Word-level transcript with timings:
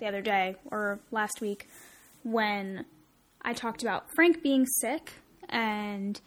the 0.00 0.06
other 0.06 0.20
day 0.22 0.56
or 0.70 0.98
last 1.12 1.40
week 1.40 1.68
when 2.24 2.84
I 3.42 3.52
talked 3.52 3.82
about 3.82 4.06
Frank 4.14 4.42
being 4.42 4.66
sick 4.66 5.12
and 5.48 6.20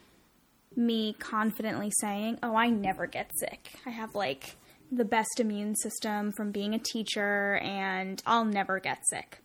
me 0.76 1.14
confidently 1.20 1.92
saying, 2.00 2.40
"Oh, 2.42 2.56
I 2.56 2.70
never 2.70 3.06
get 3.06 3.32
sick. 3.38 3.74
I 3.86 3.90
have 3.92 4.16
like 4.16 4.56
the 4.92 5.06
best 5.06 5.40
immune 5.40 5.76
system 5.76 6.32
from 6.32 6.52
being 6.52 6.74
a 6.74 6.80
teacher 6.80 7.58
and 7.58 8.22
I'll 8.26 8.46
never 8.46 8.80
get 8.80 9.00
sick." 9.10 9.40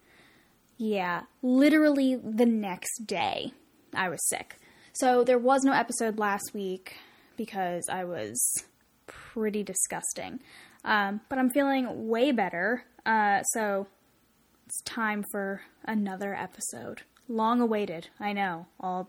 Yeah, 0.78 1.22
literally 1.42 2.14
the 2.14 2.46
next 2.46 3.06
day 3.06 3.52
I 3.94 4.08
was 4.08 4.26
sick. 4.28 4.56
So 4.92 5.24
there 5.24 5.38
was 5.38 5.64
no 5.64 5.72
episode 5.72 6.18
last 6.18 6.52
week 6.54 6.96
because 7.36 7.84
I 7.90 8.04
was 8.04 8.64
pretty 9.06 9.62
disgusting. 9.62 10.40
Um, 10.84 11.20
but 11.28 11.38
I'm 11.38 11.50
feeling 11.50 12.08
way 12.08 12.32
better. 12.32 12.84
Uh, 13.04 13.42
so 13.42 13.86
it's 14.68 14.82
time 14.82 15.24
for 15.30 15.62
another 15.86 16.34
episode. 16.34 17.00
Long 17.26 17.62
awaited, 17.62 18.08
I 18.20 18.34
know. 18.34 18.66
All, 18.78 19.08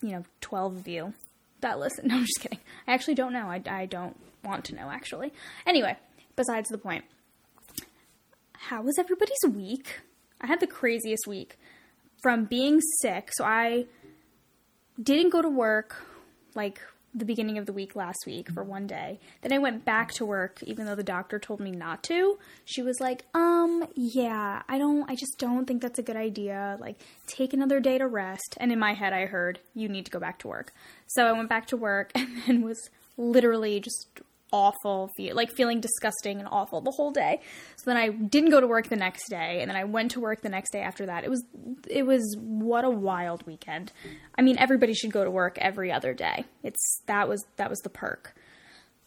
you 0.00 0.12
know, 0.12 0.24
12 0.40 0.76
of 0.78 0.88
you 0.88 1.12
that 1.60 1.78
listen. 1.78 2.04
No, 2.08 2.14
I'm 2.16 2.24
just 2.24 2.40
kidding. 2.40 2.60
I 2.88 2.94
actually 2.94 3.14
don't 3.14 3.34
know. 3.34 3.46
I, 3.46 3.62
I 3.68 3.84
don't 3.84 4.16
want 4.42 4.64
to 4.66 4.74
know, 4.74 4.88
actually. 4.88 5.34
Anyway, 5.66 5.98
besides 6.34 6.70
the 6.70 6.78
point. 6.78 7.04
How 8.54 8.80
was 8.80 8.98
everybody's 8.98 9.36
week? 9.52 10.00
I 10.40 10.46
had 10.46 10.60
the 10.60 10.66
craziest 10.66 11.26
week 11.26 11.58
from 12.22 12.46
being 12.46 12.80
sick. 13.02 13.28
So 13.34 13.44
I 13.44 13.84
didn't 15.02 15.28
go 15.28 15.42
to 15.42 15.50
work 15.50 16.06
like 16.54 16.80
the 17.14 17.24
beginning 17.24 17.58
of 17.58 17.66
the 17.66 17.72
week 17.72 17.96
last 17.96 18.24
week 18.26 18.50
for 18.50 18.62
one 18.62 18.86
day. 18.86 19.18
Then 19.42 19.52
I 19.52 19.58
went 19.58 19.84
back 19.84 20.12
to 20.12 20.24
work 20.24 20.62
even 20.62 20.86
though 20.86 20.94
the 20.94 21.02
doctor 21.02 21.38
told 21.38 21.60
me 21.60 21.70
not 21.70 22.02
to. 22.04 22.38
She 22.64 22.82
was 22.82 23.00
like, 23.00 23.24
"Um, 23.34 23.86
yeah, 23.94 24.62
I 24.68 24.78
don't 24.78 25.10
I 25.10 25.14
just 25.14 25.38
don't 25.38 25.66
think 25.66 25.82
that's 25.82 25.98
a 25.98 26.04
good 26.04 26.16
idea. 26.16 26.76
Like 26.80 27.00
take 27.26 27.52
another 27.52 27.80
day 27.80 27.98
to 27.98 28.06
rest." 28.06 28.56
And 28.60 28.70
in 28.72 28.78
my 28.78 28.94
head 28.94 29.12
I 29.12 29.26
heard, 29.26 29.58
"You 29.74 29.88
need 29.88 30.04
to 30.06 30.10
go 30.10 30.20
back 30.20 30.38
to 30.40 30.48
work." 30.48 30.72
So 31.06 31.26
I 31.26 31.32
went 31.32 31.48
back 31.48 31.66
to 31.68 31.76
work 31.76 32.12
and 32.14 32.42
then 32.46 32.62
was 32.62 32.90
literally 33.16 33.80
just 33.80 34.20
awful, 34.52 35.10
like 35.32 35.50
feeling 35.50 35.80
disgusting 35.80 36.38
and 36.38 36.48
awful 36.50 36.80
the 36.80 36.90
whole 36.90 37.10
day. 37.10 37.40
So 37.76 37.90
then 37.90 37.96
I 37.96 38.08
didn't 38.08 38.50
go 38.50 38.60
to 38.60 38.66
work 38.66 38.88
the 38.88 38.96
next 38.96 39.28
day, 39.28 39.60
and 39.60 39.70
then 39.70 39.76
I 39.76 39.84
went 39.84 40.12
to 40.12 40.20
work 40.20 40.42
the 40.42 40.48
next 40.48 40.70
day 40.70 40.80
after 40.80 41.06
that. 41.06 41.24
It 41.24 41.30
was 41.30 41.44
it 41.88 42.04
was 42.04 42.36
what 42.38 42.84
a 42.84 42.90
wild 42.90 43.46
weekend. 43.46 43.92
I 44.36 44.42
mean, 44.42 44.58
everybody 44.58 44.94
should 44.94 45.12
go 45.12 45.24
to 45.24 45.30
work 45.30 45.58
every 45.58 45.92
other 45.92 46.14
day. 46.14 46.44
It's 46.62 47.02
that 47.06 47.28
was 47.28 47.44
that 47.56 47.70
was 47.70 47.78
the 47.80 47.90
perk. 47.90 48.34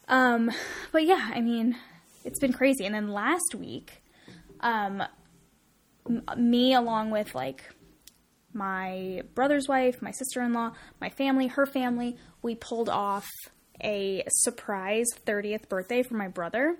Um, 0.08 0.50
but 0.92 1.04
yeah, 1.04 1.30
I 1.34 1.40
mean, 1.40 1.76
it's 2.24 2.38
been 2.38 2.52
crazy. 2.52 2.84
And 2.84 2.94
then 2.94 3.08
last 3.08 3.54
week, 3.54 4.02
um, 4.60 5.02
me 6.36 6.74
along 6.74 7.10
with 7.10 7.34
like 7.34 7.64
my 8.52 9.22
brother's 9.34 9.68
wife, 9.68 10.00
my 10.00 10.12
sister 10.12 10.42
in 10.42 10.52
law, 10.52 10.72
my 11.00 11.10
family, 11.10 11.48
her 11.48 11.66
family, 11.66 12.16
we 12.42 12.54
pulled 12.54 12.88
off 12.88 13.28
a 13.82 14.24
surprise 14.28 15.06
30th 15.26 15.68
birthday 15.68 16.02
for 16.02 16.14
my 16.14 16.28
brother. 16.28 16.76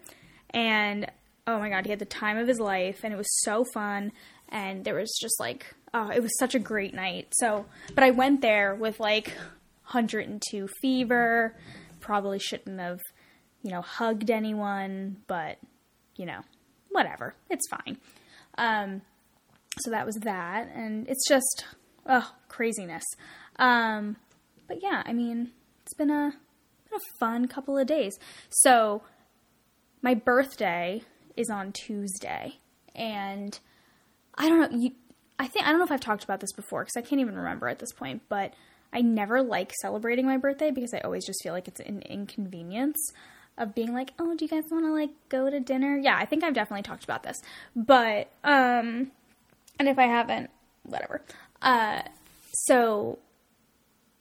And 0.51 1.11
oh 1.47 1.59
my 1.59 1.69
god, 1.69 1.85
he 1.85 1.91
had 1.91 1.99
the 1.99 2.05
time 2.05 2.39
of 2.39 2.49
his 2.49 2.61
life 2.61 3.01
and 3.03 3.13
it 3.13 3.17
was 3.17 3.43
so 3.43 3.65
fun. 3.73 4.13
And 4.49 4.85
there 4.85 4.95
was 4.95 5.17
just 5.21 5.41
like, 5.41 5.75
oh, 5.93 6.11
it 6.11 6.23
was 6.23 6.37
such 6.39 6.55
a 6.55 6.59
great 6.59 6.95
night. 6.95 7.29
So, 7.33 7.67
but 7.95 8.05
I 8.05 8.11
went 8.11 8.41
there 8.41 8.75
with 8.75 9.01
like 9.01 9.29
102 9.91 10.69
fever. 10.81 11.57
Probably 12.01 12.39
shouldn't 12.39 12.81
have, 12.81 13.01
you 13.63 13.71
know, 13.71 13.81
hugged 13.81 14.31
anyone, 14.31 15.17
but, 15.27 15.59
you 16.17 16.27
know, 16.27 16.41
whatever. 16.91 17.35
It's 17.51 17.69
fine. 17.69 17.99
Um, 18.59 19.03
so 19.81 19.91
that 19.91 20.07
was 20.07 20.17
that. 20.17 20.71
And 20.75 21.09
it's 21.09 21.27
just, 21.27 21.65
oh, 22.07 22.33
craziness. 22.49 23.05
Um, 23.57 24.17
but 24.69 24.79
yeah, 24.83 25.03
I 25.05 25.13
mean, 25.13 25.51
it's 25.83 25.95
been 25.95 26.11
a 26.11 26.35
a 26.95 27.19
fun 27.19 27.49
couple 27.49 27.79
of 27.79 27.87
days. 27.87 28.19
So, 28.51 29.03
my 30.03 30.15
birthday 30.15 31.03
is 31.37 31.51
on 31.51 31.73
Tuesday, 31.73 32.59
and 32.95 33.59
I 34.37 34.49
don't 34.49 34.61
know. 34.73 34.79
You, 34.79 34.93
I 35.39 35.47
think 35.47 35.67
I 35.67 35.71
don't 35.71 35.79
know 35.79 35.85
if 35.85 35.93
I've 35.93 36.01
talked 36.01 36.25
about 36.25 36.41
this 36.41 36.53
before 36.53 36.83
because 36.83 36.97
I 36.97 37.03
can't 37.03 37.21
even 37.21 37.37
remember 37.37 37.69
at 37.69 37.79
this 37.79 37.93
point. 37.93 38.23
But 38.29 38.55
I 38.93 39.01
never 39.01 39.43
like 39.43 39.73
celebrating 39.81 40.27
my 40.27 40.37
birthday 40.37 40.71
because 40.71 40.95
I 40.95 40.99
always 41.01 41.27
just 41.27 41.43
feel 41.43 41.53
like 41.53 41.69
it's 41.69 41.81
an 41.81 42.03
inconvenience 42.03 42.99
of 43.59 43.75
being 43.75 43.93
like, 43.93 44.13
oh, 44.19 44.35
do 44.35 44.45
you 44.45 44.49
guys 44.49 44.65
want 44.71 44.85
to 44.85 44.93
like 44.93 45.11
go 45.29 45.51
to 45.51 45.61
dinner? 45.61 45.97
Yeah, 45.97 46.17
I 46.17 46.27
think 46.27 46.45
I've 46.45 46.55
definitely 46.55 46.83
talked 46.83 47.05
about 47.05 47.23
this, 47.23 47.41
but 47.75 48.29
um, 48.43 49.11
and 49.79 49.89
if 49.89 49.99
I 49.99 50.07
haven't, 50.07 50.51
whatever. 50.85 51.23
Uh, 51.63 52.03
so 52.67 53.19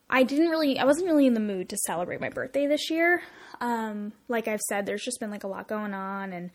I 0.10 0.24
didn't 0.24 0.50
really, 0.50 0.78
I 0.78 0.86
wasn't 0.86 1.08
really 1.08 1.26
in 1.26 1.34
the 1.34 1.40
mood 1.40 1.70
to 1.70 1.78
celebrate 1.78 2.22
my 2.22 2.30
birthday 2.30 2.68
this 2.68 2.90
year. 2.90 3.22
Um, 3.62 4.14
like 4.28 4.48
I've 4.48 4.62
said, 4.62 4.86
there's 4.86 5.04
just 5.04 5.20
been 5.20 5.32
like 5.32 5.44
a 5.44 5.48
lot 5.48 5.68
going 5.68 5.94
on, 5.94 6.34
and 6.34 6.52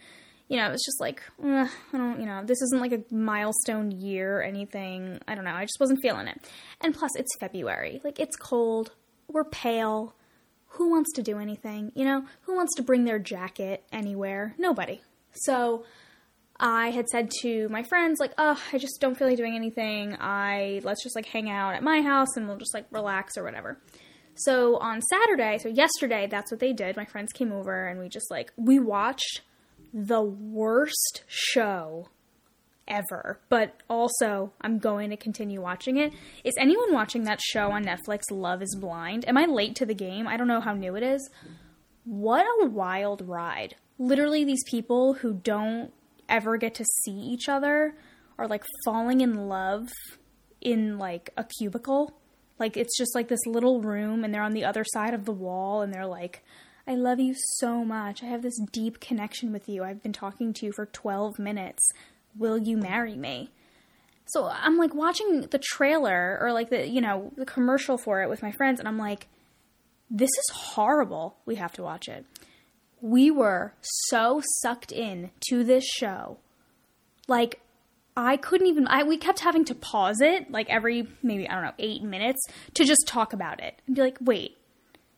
you 0.49 0.57
know, 0.57 0.71
it's 0.71 0.85
just 0.85 1.01
like, 1.01 1.23
I 1.43 1.69
don't, 1.93 2.21
you 2.21 2.27
know, 2.27 2.43
this 2.43 2.63
isn't 2.63 2.81
like 2.81 2.93
a 2.93 3.15
milestone 3.15 3.91
year 3.91 4.39
or 4.39 4.43
anything. 4.43 5.21
I 5.29 5.35
don't 5.35 5.45
know. 5.45 5.53
I 5.53 5.65
just 5.65 5.79
wasn't 5.79 6.01
feeling 6.01 6.27
it. 6.27 6.41
And 6.81 6.95
plus, 6.95 7.15
it's 7.17 7.37
February. 7.39 8.01
Like, 8.03 8.19
it's 8.19 8.37
cold. 8.37 8.93
We're 9.29 9.45
pale. 9.45 10.15
Who 10.73 10.91
wants 10.91 11.13
to 11.15 11.23
do 11.23 11.39
anything? 11.39 11.93
You 11.95 12.07
know, 12.07 12.25
who 12.43 12.57
wants 12.57 12.75
to 12.77 12.83
bring 12.83 13.05
their 13.05 13.19
jacket 13.19 13.85
anywhere? 13.93 14.55
Nobody. 14.57 15.03
So, 15.33 15.85
I 16.61 16.91
had 16.91 17.09
said 17.09 17.31
to 17.43 17.69
my 17.69 17.85
friends, 17.85 18.19
like, 18.19 18.33
oh, 18.37 18.61
I 18.73 18.79
just 18.79 19.01
don't 19.01 19.17
feel 19.17 19.29
like 19.29 19.37
doing 19.37 19.55
anything. 19.55 20.17
I 20.19 20.81
let's 20.83 21.03
just 21.03 21.15
like 21.15 21.27
hang 21.27 21.49
out 21.49 21.75
at 21.75 21.83
my 21.83 22.03
house 22.03 22.37
and 22.37 22.49
we'll 22.49 22.57
just 22.57 22.75
like 22.75 22.87
relax 22.91 23.37
or 23.37 23.45
whatever. 23.45 23.81
So 24.35 24.77
on 24.79 25.01
Saturday, 25.03 25.59
so 25.59 25.69
yesterday, 25.69 26.27
that's 26.29 26.51
what 26.51 26.61
they 26.61 26.73
did. 26.73 26.97
My 26.97 27.05
friends 27.05 27.33
came 27.33 27.53
over 27.53 27.87
and 27.87 28.01
we 28.01 28.09
just 28.09 28.31
like 28.31 28.53
we 28.57 28.79
watched 28.79 29.43
the 29.93 30.23
worst 30.23 31.23
show 31.27 32.09
ever. 32.89 33.41
But 33.49 33.83
also, 33.89 34.53
I'm 34.61 34.79
going 34.79 35.11
to 35.11 35.17
continue 35.17 35.61
watching 35.61 35.97
it. 35.97 36.13
Is 36.45 36.55
anyone 36.59 36.93
watching 36.93 37.25
that 37.25 37.41
show 37.41 37.71
on 37.71 37.85
Netflix, 37.85 38.23
Love 38.31 38.63
is 38.63 38.77
Blind? 38.81 39.29
Am 39.29 39.37
I 39.37 39.45
late 39.45 39.77
to 39.77 39.87
the 39.87 39.95
game? 39.95 40.27
I 40.27 40.37
don't 40.37 40.49
know 40.49 40.61
how 40.61 40.73
new 40.73 40.97
it 40.97 41.03
is. 41.03 41.31
What 42.05 42.47
a 42.63 42.67
wild 42.67 43.23
ride. 43.27 43.77
Literally, 43.99 44.45
these 44.45 44.63
people 44.69 45.15
who 45.15 45.35
don't 45.35 45.93
ever 46.29 46.57
get 46.57 46.75
to 46.75 46.85
see 46.85 47.13
each 47.13 47.49
other 47.49 47.95
or 48.37 48.47
like 48.47 48.65
falling 48.85 49.21
in 49.21 49.49
love 49.49 49.89
in 50.61 50.99
like 50.99 51.31
a 51.37 51.45
cubicle. 51.45 52.15
Like 52.59 52.77
it's 52.77 52.97
just 52.97 53.15
like 53.15 53.29
this 53.29 53.47
little 53.47 53.81
room 53.81 54.25
and 54.25 54.33
they're 54.33 54.43
on 54.43 54.55
the 54.55 54.65
other 54.65 54.85
side 54.85 55.15
of 55.15 55.25
the 55.25 55.33
wall 55.33 55.83
and 55.83 55.93
they're 55.93 56.07
like, 56.07 56.45
I 56.87 56.95
love 56.95 57.21
you 57.21 57.35
so 57.59 57.85
much. 57.85 58.23
I 58.23 58.27
have 58.27 58.43
this 58.43 58.59
deep 58.73 59.01
connection 59.01 59.53
with 59.53 59.69
you. 59.69 59.85
I've 59.85 60.03
been 60.03 60.13
talking 60.13 60.53
to 60.55 60.67
you 60.67 60.73
for 60.73 60.87
12 60.87 61.39
minutes. 61.39 61.83
Will 62.37 62.59
you 62.59 62.77
marry 62.77 63.17
me? 63.17 63.51
So 64.27 64.49
I'm 64.49 64.77
like 64.77 64.95
watching 64.95 65.43
the 65.43 65.59
trailer 65.59 66.39
or 66.41 66.53
like 66.53 66.71
the, 66.71 66.89
you 66.89 67.01
know, 67.01 67.33
the 67.37 67.47
commercial 67.47 67.97
for 67.97 68.23
it 68.23 68.29
with 68.29 68.43
my 68.43 68.53
friends 68.53 68.79
and 68.79 68.89
I'm 68.89 68.99
like, 68.99 69.29
this 70.11 70.31
is 70.31 70.51
horrible. 70.55 71.37
We 71.47 71.57
have 71.57 71.73
to 71.73 71.83
watch 71.83 72.09
it 72.09 72.25
we 73.01 73.31
were 73.31 73.75
so 73.81 74.43
sucked 74.63 74.93
in 74.93 75.31
to 75.49 75.65
this 75.65 75.85
show. 75.85 76.39
Like, 77.27 77.61
I 78.17 78.37
couldn't 78.37 78.67
even, 78.67 78.89
I, 78.89 79.05
we 79.05 79.17
kept 79.17 79.41
having 79.41 79.65
to 79.67 79.75
pause 79.75 80.21
it, 80.21 80.51
like 80.51 80.69
every 80.69 81.07
maybe, 81.23 81.49
I 81.49 81.55
don't 81.55 81.65
know, 81.65 81.73
eight 81.79 82.03
minutes 82.03 82.41
to 82.75 82.85
just 82.85 83.07
talk 83.07 83.33
about 83.33 83.63
it 83.63 83.81
and 83.87 83.95
be 83.95 84.03
like, 84.03 84.19
wait, 84.21 84.57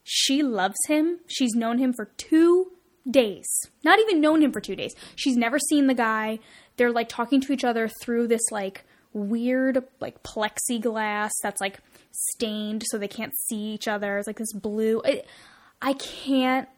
she 0.04 0.42
loves 0.42 0.76
him. 0.86 1.20
She's 1.26 1.54
known 1.54 1.78
him 1.78 1.92
for 1.92 2.06
two 2.16 2.72
days. 3.08 3.46
Not 3.84 3.98
even 4.00 4.20
known 4.20 4.42
him 4.42 4.52
for 4.52 4.60
two 4.60 4.76
days. 4.76 4.94
She's 5.16 5.36
never 5.36 5.58
seen 5.58 5.86
the 5.86 5.94
guy. 5.94 6.40
They're 6.76 6.92
like 6.92 7.08
talking 7.08 7.40
to 7.42 7.52
each 7.52 7.64
other 7.64 7.88
through 8.02 8.28
this 8.28 8.42
like 8.50 8.84
weird, 9.12 9.84
like 10.00 10.22
plexiglass 10.22 11.30
that's 11.42 11.60
like 11.60 11.80
stained 12.12 12.82
so 12.86 12.98
they 12.98 13.08
can't 13.08 13.36
see 13.46 13.72
each 13.72 13.88
other. 13.88 14.18
It's 14.18 14.26
like 14.26 14.38
this 14.38 14.52
blue. 14.52 15.00
It, 15.02 15.26
I 15.80 15.94
can't 15.94 16.68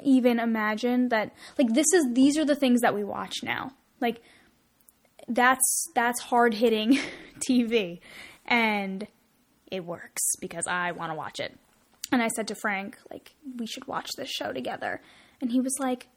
even 0.00 0.38
imagine 0.38 1.08
that 1.08 1.32
like 1.58 1.72
this 1.72 1.92
is 1.92 2.06
these 2.12 2.38
are 2.38 2.44
the 2.44 2.56
things 2.56 2.80
that 2.80 2.94
we 2.94 3.04
watch 3.04 3.42
now. 3.42 3.72
Like 4.00 4.20
that's 5.28 5.88
that's 5.94 6.20
hard 6.20 6.54
hitting 6.54 6.98
TV 7.48 8.00
and 8.46 9.06
it 9.70 9.84
works 9.84 10.22
because 10.40 10.66
I 10.66 10.92
want 10.92 11.12
to 11.12 11.16
watch 11.16 11.40
it. 11.40 11.56
And 12.10 12.22
I 12.22 12.28
said 12.28 12.48
to 12.48 12.54
Frank 12.54 12.98
like 13.10 13.34
we 13.56 13.66
should 13.66 13.86
watch 13.86 14.10
this 14.16 14.30
show 14.30 14.52
together. 14.52 15.00
And 15.40 15.50
he 15.50 15.60
was 15.60 15.76
like 15.78 16.08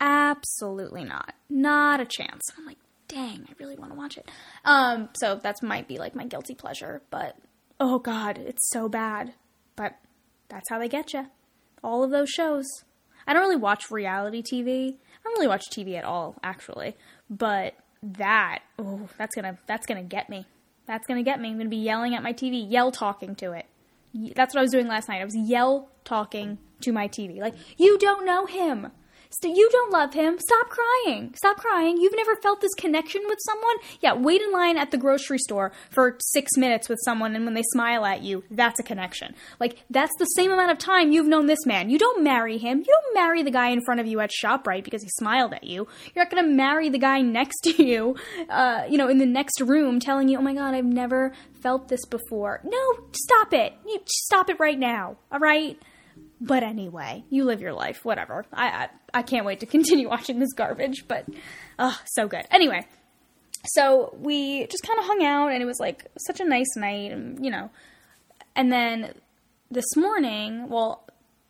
absolutely 0.00 1.04
not. 1.04 1.34
Not 1.48 2.00
a 2.00 2.06
chance. 2.06 2.42
I'm 2.58 2.66
like 2.66 2.78
dang, 3.08 3.44
I 3.48 3.52
really 3.58 3.76
want 3.76 3.92
to 3.92 3.98
watch 3.98 4.16
it. 4.16 4.28
Um 4.64 5.10
so 5.14 5.36
that 5.42 5.56
might 5.62 5.88
be 5.88 5.98
like 5.98 6.14
my 6.14 6.24
guilty 6.24 6.54
pleasure, 6.54 7.02
but 7.10 7.36
oh 7.78 7.98
god, 7.98 8.38
it's 8.38 8.68
so 8.70 8.88
bad. 8.88 9.34
But 9.76 9.96
that's 10.48 10.68
how 10.68 10.78
they 10.78 10.88
get 10.88 11.12
you. 11.12 11.26
All 11.82 12.04
of 12.04 12.10
those 12.10 12.28
shows. 12.28 12.66
I 13.30 13.32
don't 13.32 13.42
really 13.42 13.54
watch 13.54 13.92
reality 13.92 14.42
TV. 14.42 14.88
I 14.88 15.22
don't 15.22 15.34
really 15.34 15.46
watch 15.46 15.70
TV 15.70 15.96
at 15.96 16.02
all, 16.04 16.34
actually. 16.42 16.96
But 17.30 17.74
that, 18.02 18.58
oh, 18.76 19.08
that's 19.18 19.36
gonna 19.36 19.56
that's 19.68 19.86
gonna 19.86 20.02
get 20.02 20.28
me. 20.28 20.46
That's 20.86 21.06
gonna 21.06 21.22
get 21.22 21.40
me. 21.40 21.50
I'm 21.50 21.56
gonna 21.56 21.70
be 21.70 21.76
yelling 21.76 22.16
at 22.16 22.24
my 22.24 22.32
TV, 22.32 22.68
yell 22.68 22.90
talking 22.90 23.36
to 23.36 23.52
it. 23.52 23.66
That's 24.34 24.52
what 24.52 24.58
I 24.58 24.62
was 24.62 24.72
doing 24.72 24.88
last 24.88 25.08
night. 25.08 25.20
I 25.20 25.24
was 25.24 25.36
yell 25.36 25.90
talking 26.02 26.58
to 26.80 26.90
my 26.90 27.06
TV. 27.06 27.38
Like, 27.38 27.54
you 27.78 27.98
don't 27.98 28.26
know 28.26 28.46
him. 28.46 28.88
You 29.42 29.68
don't 29.70 29.92
love 29.92 30.12
him. 30.12 30.38
Stop 30.38 30.68
crying. 30.68 31.34
Stop 31.36 31.58
crying. 31.58 31.98
You've 31.98 32.16
never 32.16 32.36
felt 32.36 32.60
this 32.60 32.74
connection 32.74 33.22
with 33.26 33.38
someone? 33.46 33.76
Yeah, 34.00 34.14
wait 34.14 34.42
in 34.42 34.52
line 34.52 34.76
at 34.76 34.90
the 34.90 34.98
grocery 34.98 35.38
store 35.38 35.72
for 35.90 36.16
six 36.20 36.56
minutes 36.56 36.88
with 36.88 36.98
someone, 37.04 37.34
and 37.34 37.44
when 37.44 37.54
they 37.54 37.62
smile 37.72 38.04
at 38.04 38.22
you, 38.22 38.42
that's 38.50 38.80
a 38.80 38.82
connection. 38.82 39.34
Like, 39.58 39.84
that's 39.88 40.12
the 40.18 40.24
same 40.26 40.50
amount 40.50 40.72
of 40.72 40.78
time 40.78 41.12
you've 41.12 41.26
known 41.26 41.46
this 41.46 41.64
man. 41.64 41.90
You 41.90 41.98
don't 41.98 42.22
marry 42.24 42.58
him. 42.58 42.78
You 42.78 42.84
don't 42.86 43.14
marry 43.14 43.42
the 43.42 43.50
guy 43.50 43.68
in 43.68 43.84
front 43.84 44.00
of 44.00 44.06
you 44.06 44.20
at 44.20 44.30
ShopRite 44.30 44.84
because 44.84 45.02
he 45.02 45.08
smiled 45.10 45.54
at 45.54 45.64
you. 45.64 45.86
You're 46.14 46.24
not 46.24 46.30
going 46.30 46.44
to 46.44 46.50
marry 46.50 46.88
the 46.88 46.98
guy 46.98 47.20
next 47.20 47.60
to 47.64 47.82
you, 47.82 48.16
uh, 48.48 48.84
you 48.90 48.98
know, 48.98 49.08
in 49.08 49.18
the 49.18 49.26
next 49.26 49.60
room 49.60 50.00
telling 50.00 50.28
you, 50.28 50.38
oh 50.38 50.42
my 50.42 50.54
God, 50.54 50.74
I've 50.74 50.84
never 50.84 51.32
felt 51.62 51.88
this 51.88 52.04
before. 52.06 52.60
No, 52.64 53.04
stop 53.12 53.52
it. 53.52 53.74
You 53.86 54.00
stop 54.06 54.50
it 54.50 54.58
right 54.58 54.78
now, 54.78 55.16
all 55.30 55.38
right? 55.38 55.80
But 56.40 56.62
anyway, 56.62 57.24
you 57.28 57.44
live 57.44 57.60
your 57.60 57.74
life, 57.74 58.04
whatever. 58.04 58.46
I, 58.52 58.68
I, 58.68 58.88
I 59.14 59.22
can't 59.22 59.44
wait 59.44 59.60
to 59.60 59.66
continue 59.66 60.08
watching 60.08 60.38
this 60.38 60.52
garbage, 60.54 61.06
but 61.06 61.26
oh, 61.78 61.98
so 62.06 62.26
good. 62.28 62.46
Anyway, 62.50 62.86
so 63.66 64.16
we 64.18 64.66
just 64.66 64.82
kind 64.82 64.98
of 64.98 65.04
hung 65.04 65.22
out, 65.24 65.52
and 65.52 65.62
it 65.62 65.66
was 65.66 65.78
like 65.78 66.06
such 66.18 66.40
a 66.40 66.44
nice 66.44 66.76
night, 66.76 67.12
and 67.12 67.44
you 67.44 67.50
know. 67.50 67.70
And 68.56 68.72
then 68.72 69.14
this 69.70 69.96
morning, 69.96 70.68
well, 70.68 71.04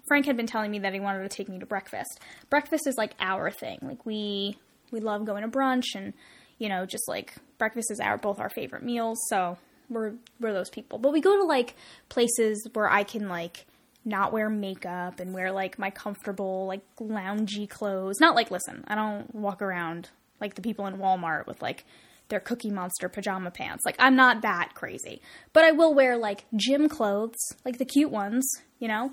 Frank 0.09 0.27
had 0.27 0.37
been 0.37 0.47
telling 0.47 0.73
me 0.73 0.81
that 0.81 0.93
he 0.93 1.01
wanted 1.01 1.23
to 1.23 1.29
take 1.29 1.49
me 1.49 1.59
to 1.61 1.67
breakfast. 1.67 2.19
Breakfast 2.51 2.87
is 2.87 2.97
like 2.99 3.15
our 3.21 3.51
thing. 3.51 3.79
Like 3.83 4.05
we 4.05 4.59
we 4.91 4.99
love 4.99 5.25
going 5.25 5.43
to 5.43 5.49
brunch, 5.49 5.95
and 5.95 6.15
you 6.59 6.69
know, 6.69 6.85
just 6.85 7.09
like 7.09 7.35
breakfast 7.59 7.93
is 7.93 8.01
our 8.01 8.19
both 8.19 8.41
our 8.41 8.51
favorite 8.51 8.83
meals. 8.83 9.19
So 9.29 9.57
we're 9.89 10.15
we're 10.41 10.53
those 10.53 10.71
people. 10.71 10.99
But 10.99 11.13
we 11.13 11.21
go 11.21 11.37
to 11.37 11.45
like 11.45 11.77
places 12.09 12.69
where 12.73 12.91
I 12.91 13.05
can 13.05 13.29
like 13.29 13.67
not 14.11 14.33
wear 14.33 14.51
makeup 14.51 15.21
and 15.21 15.33
wear 15.33 15.53
like 15.53 15.79
my 15.79 15.91
comfortable 15.91 16.67
like 16.67 16.83
loungy 16.97 17.69
clothes. 17.69 18.21
Not 18.21 18.35
like 18.35 18.51
listen, 18.51 18.85
I 18.87 18.95
don't 18.95 19.35
walk 19.35 19.63
around 19.63 20.11
like 20.41 20.55
the 20.55 20.63
people 20.63 20.87
in 20.87 20.97
Walmart 20.97 21.47
with 21.47 21.63
like 21.63 21.85
their 22.29 22.41
Cookie 22.41 22.71
Monster 22.71 23.09
pajama 23.09 23.51
pants. 23.51 23.85
Like 23.87 23.97
I'm 23.99 24.17
not 24.17 24.43
that 24.43 24.75
crazy. 24.75 25.23
But 25.53 25.65
I 25.65 25.73
will 25.73 25.95
wear 25.95 26.17
like 26.17 26.45
gym 26.55 26.89
clothes, 26.89 27.39
like 27.65 27.79
the 27.79 27.85
cute 27.85 28.11
ones, 28.11 28.47
you 28.79 28.89
know? 28.89 29.13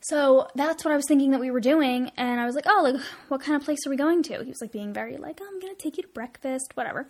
So 0.00 0.48
that's 0.54 0.84
what 0.84 0.92
I 0.92 0.96
was 0.96 1.06
thinking 1.08 1.30
that 1.30 1.40
we 1.40 1.50
were 1.50 1.60
doing, 1.60 2.10
and 2.18 2.38
I 2.38 2.44
was 2.44 2.54
like, 2.54 2.66
"Oh, 2.68 2.82
like 2.82 3.00
what 3.28 3.40
kind 3.40 3.56
of 3.56 3.64
place 3.64 3.86
are 3.86 3.90
we 3.90 3.96
going 3.96 4.22
to?" 4.24 4.44
He 4.44 4.50
was 4.50 4.60
like 4.60 4.70
being 4.70 4.92
very 4.92 5.16
like, 5.16 5.40
oh, 5.40 5.48
"I'm 5.50 5.60
gonna 5.60 5.74
take 5.74 5.96
you 5.96 6.02
to 6.02 6.08
breakfast, 6.10 6.72
whatever." 6.74 7.08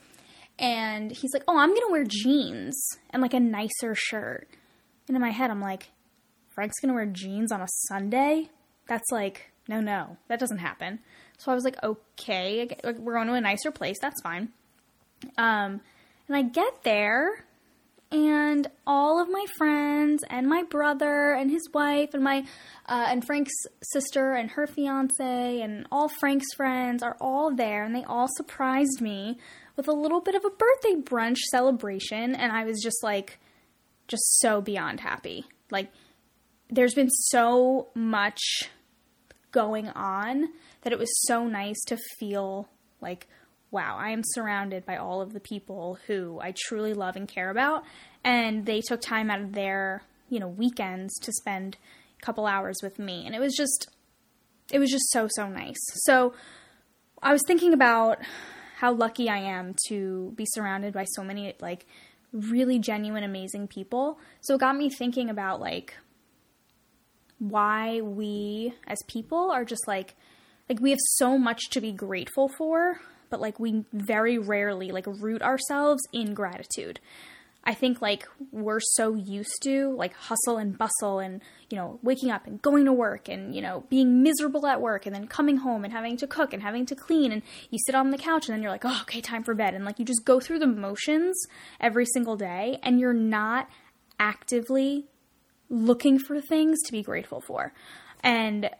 And 0.60 1.10
he's 1.10 1.32
like, 1.34 1.42
"Oh, 1.48 1.58
I'm 1.58 1.74
gonna 1.74 1.90
wear 1.90 2.04
jeans 2.06 2.80
and 3.10 3.20
like 3.20 3.34
a 3.34 3.40
nicer 3.40 3.96
shirt." 3.96 4.48
And 5.08 5.16
in 5.16 5.20
my 5.20 5.30
head, 5.30 5.50
I'm 5.50 5.60
like, 5.60 5.90
Frank's 6.54 6.80
gonna 6.80 6.94
wear 6.94 7.06
jeans 7.06 7.52
on 7.52 7.60
a 7.60 7.68
Sunday? 7.88 8.50
That's 8.88 9.10
like, 9.10 9.50
no, 9.68 9.80
no, 9.80 10.16
that 10.28 10.38
doesn't 10.38 10.58
happen. 10.58 11.00
So 11.38 11.50
I 11.50 11.54
was 11.54 11.64
like, 11.64 11.82
okay, 11.82 12.68
we're 12.84 13.14
going 13.14 13.26
to 13.28 13.34
a 13.34 13.40
nicer 13.40 13.70
place. 13.70 13.96
That's 14.00 14.20
fine. 14.22 14.50
Um, 15.36 15.80
and 16.28 16.36
I 16.36 16.42
get 16.42 16.84
there, 16.84 17.44
and 18.12 18.68
all 18.86 19.20
of 19.20 19.28
my 19.28 19.44
friends 19.58 20.22
and 20.30 20.46
my 20.46 20.62
brother 20.62 21.32
and 21.32 21.50
his 21.50 21.68
wife 21.72 22.14
and 22.14 22.22
my 22.22 22.44
uh, 22.86 23.06
and 23.08 23.24
Frank's 23.26 23.52
sister 23.82 24.34
and 24.34 24.50
her 24.50 24.66
fiance 24.66 25.60
and 25.60 25.86
all 25.90 26.08
Frank's 26.08 26.54
friends 26.54 27.02
are 27.02 27.16
all 27.20 27.54
there, 27.54 27.84
and 27.84 27.94
they 27.94 28.04
all 28.04 28.28
surprised 28.36 29.00
me 29.00 29.38
with 29.76 29.88
a 29.88 29.92
little 29.92 30.20
bit 30.20 30.34
of 30.34 30.44
a 30.44 30.50
birthday 30.50 30.94
brunch 31.00 31.38
celebration, 31.50 32.34
and 32.34 32.52
I 32.52 32.64
was 32.64 32.80
just 32.82 33.02
like, 33.02 33.38
just 34.06 34.40
so 34.40 34.60
beyond 34.60 35.00
happy. 35.00 35.46
Like 35.70 35.90
there's 36.70 36.94
been 36.94 37.10
so 37.10 37.88
much 37.94 38.40
going 39.52 39.88
on 39.90 40.48
that 40.82 40.92
it 40.92 40.98
was 40.98 41.10
so 41.26 41.46
nice 41.46 41.80
to 41.86 41.96
feel 42.18 42.68
like 43.00 43.28
wow, 43.74 43.96
I 43.98 44.10
am 44.10 44.22
surrounded 44.24 44.86
by 44.86 44.96
all 44.96 45.20
of 45.20 45.32
the 45.32 45.40
people 45.40 45.98
who 46.06 46.38
I 46.40 46.54
truly 46.56 46.94
love 46.94 47.16
and 47.16 47.26
care 47.26 47.50
about 47.50 47.82
and 48.22 48.64
they 48.66 48.80
took 48.80 49.00
time 49.00 49.32
out 49.32 49.40
of 49.40 49.52
their, 49.52 50.04
you 50.28 50.38
know, 50.38 50.46
weekends 50.46 51.18
to 51.18 51.32
spend 51.32 51.76
a 52.16 52.24
couple 52.24 52.46
hours 52.46 52.76
with 52.84 53.00
me 53.00 53.26
and 53.26 53.34
it 53.34 53.40
was 53.40 53.52
just 53.56 53.88
it 54.72 54.78
was 54.78 54.90
just 54.90 55.10
so 55.10 55.26
so 55.28 55.48
nice. 55.48 55.76
So 56.04 56.34
I 57.20 57.32
was 57.32 57.42
thinking 57.48 57.72
about 57.72 58.18
how 58.76 58.92
lucky 58.92 59.28
I 59.28 59.38
am 59.38 59.74
to 59.88 60.32
be 60.36 60.46
surrounded 60.46 60.94
by 60.94 61.04
so 61.04 61.24
many 61.24 61.54
like 61.60 61.84
really 62.32 62.78
genuine 62.78 63.24
amazing 63.24 63.66
people. 63.66 64.20
So 64.42 64.54
it 64.54 64.60
got 64.60 64.76
me 64.76 64.88
thinking 64.88 65.30
about 65.30 65.60
like 65.60 65.94
why 67.50 68.00
we 68.00 68.74
as 68.86 68.98
people 69.08 69.50
are 69.50 69.64
just 69.64 69.86
like 69.86 70.14
like 70.68 70.80
we 70.80 70.90
have 70.90 71.00
so 71.00 71.38
much 71.38 71.70
to 71.70 71.80
be 71.80 71.92
grateful 71.92 72.48
for 72.48 73.00
but 73.34 73.40
like 73.40 73.58
we 73.58 73.84
very 73.92 74.38
rarely 74.38 74.92
like 74.92 75.06
root 75.08 75.42
ourselves 75.42 76.00
in 76.12 76.34
gratitude. 76.34 77.00
I 77.66 77.74
think 77.74 78.00
like 78.00 78.28
we're 78.52 78.78
so 78.78 79.14
used 79.14 79.60
to 79.62 79.92
like 79.96 80.14
hustle 80.14 80.58
and 80.58 80.78
bustle 80.78 81.18
and 81.18 81.42
you 81.68 81.76
know 81.76 81.98
waking 82.02 82.30
up 82.30 82.46
and 82.46 82.62
going 82.62 82.84
to 82.84 82.92
work 82.92 83.28
and 83.28 83.52
you 83.52 83.60
know 83.60 83.84
being 83.88 84.22
miserable 84.22 84.66
at 84.68 84.80
work 84.80 85.04
and 85.04 85.12
then 85.12 85.26
coming 85.26 85.56
home 85.56 85.82
and 85.82 85.92
having 85.92 86.16
to 86.18 86.28
cook 86.28 86.52
and 86.52 86.62
having 86.62 86.86
to 86.86 86.94
clean 86.94 87.32
and 87.32 87.42
you 87.70 87.78
sit 87.84 87.96
on 87.96 88.12
the 88.12 88.18
couch 88.18 88.46
and 88.46 88.54
then 88.54 88.62
you're 88.62 88.70
like 88.70 88.84
oh 88.84 89.00
okay 89.02 89.20
time 89.20 89.42
for 89.42 89.54
bed. 89.54 89.74
And 89.74 89.84
like 89.84 89.98
you 89.98 90.04
just 90.04 90.24
go 90.24 90.38
through 90.38 90.60
the 90.60 90.68
motions 90.68 91.34
every 91.80 92.06
single 92.06 92.36
day 92.36 92.78
and 92.84 93.00
you're 93.00 93.14
not 93.14 93.68
actively 94.20 95.06
looking 95.68 96.18
for 96.18 96.40
things 96.40 96.80
to 96.86 96.92
be 96.92 97.02
grateful 97.02 97.40
for. 97.40 97.72
And 98.22 98.70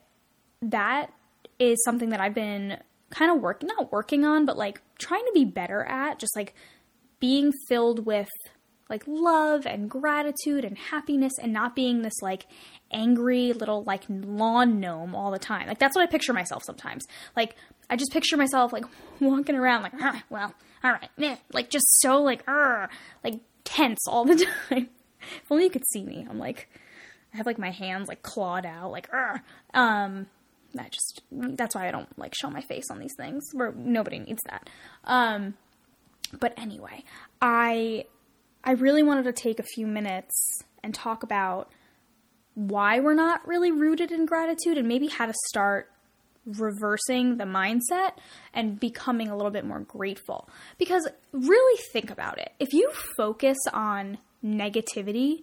that 0.63 1.13
is 1.59 1.83
something 1.85 2.11
that 2.11 2.21
I've 2.21 2.35
been 2.35 2.79
kind 3.11 3.31
of 3.31 3.41
working, 3.41 3.69
not 3.69 3.93
working 3.93 4.25
on, 4.25 4.45
but 4.45 4.57
like 4.57 4.81
trying 4.99 5.25
to 5.25 5.33
be 5.35 5.45
better 5.45 5.85
at, 5.85 6.19
just 6.19 6.35
like 6.37 6.55
being 7.21 7.53
filled 7.69 8.05
with 8.07 8.29
like 8.91 9.03
love 9.07 9.67
and 9.67 9.89
gratitude 9.89 10.65
and 10.65 10.77
happiness 10.77 11.33
and 11.41 11.53
not 11.53 11.75
being 11.75 12.03
this 12.03 12.21
like 12.21 12.47
angry 12.91 13.53
little 13.53 13.83
like 13.85 14.05
lawn 14.09 14.79
gnome 14.79 15.15
all 15.15 15.31
the 15.31 15.39
time. 15.39 15.67
Like 15.67 15.79
that's 15.79 15.97
what 15.97 16.03
I 16.03 16.07
picture 16.07 16.33
myself 16.33 16.63
sometimes. 16.65 17.07
Like 17.37 17.57
I 17.89 17.97
just 17.97 18.13
picture 18.13 18.37
myself 18.37 18.73
like 18.73 18.85
walking 19.21 19.57
around 19.57 19.83
like, 19.83 19.95
well, 20.29 20.55
all 20.83 20.93
right, 20.93 21.09
meh. 21.17 21.37
like 21.53 21.71
just 21.71 22.01
so 22.01 22.23
like, 22.23 22.47
like 22.49 23.41
tense 23.65 24.07
all 24.07 24.25
the 24.25 24.47
time. 24.69 24.89
If 25.43 25.51
only 25.51 25.65
you 25.65 25.71
could 25.71 25.87
see 25.93 26.05
me. 26.05 26.27
I'm 26.29 26.39
like, 26.39 26.69
I 27.33 27.37
have 27.37 27.47
like 27.47 27.59
my 27.59 27.71
hands 27.71 28.09
like 28.09 28.23
clawed 28.23 28.67
out, 28.67 28.91
like, 28.91 29.11
Argh. 29.11 29.41
um, 29.75 30.27
that 30.75 30.91
just 30.91 31.23
that's 31.31 31.75
why 31.75 31.89
I 31.89 31.91
don't 31.91 32.19
like 32.19 32.35
show 32.35 32.51
my 32.51 32.61
face 32.61 32.91
on 32.91 32.99
these 32.99 33.15
things. 33.17 33.45
Where 33.53 33.73
nobody 33.73 34.19
needs 34.19 34.43
that. 34.49 34.69
Um, 35.05 35.55
but 36.39 36.53
anyway, 36.57 37.05
I 37.41 38.07
I 38.63 38.73
really 38.73 39.03
wanted 39.03 39.25
to 39.25 39.33
take 39.33 39.59
a 39.59 39.65
few 39.65 39.87
minutes 39.87 40.63
and 40.83 40.95
talk 40.95 41.23
about 41.23 41.71
why 42.55 43.01
we're 43.01 43.15
not 43.15 43.47
really 43.47 43.71
rooted 43.71 44.13
in 44.13 44.27
gratitude 44.27 44.79
and 44.79 44.87
maybe 44.87 45.09
how 45.09 45.27
to 45.27 45.35
start 45.49 45.91
reversing 46.47 47.39
the 47.39 47.45
mindset 47.45 48.13
and 48.53 48.79
becoming 48.79 49.29
a 49.29 49.37
little 49.37 49.51
bit 49.51 49.65
more 49.65 49.81
grateful. 49.81 50.49
Because 50.79 51.09
really 51.33 51.81
think 51.93 52.11
about 52.11 52.39
it. 52.39 52.53
If 52.61 52.73
you 52.73 52.91
focus 53.17 53.59
on 53.73 54.19
negativity, 54.45 55.43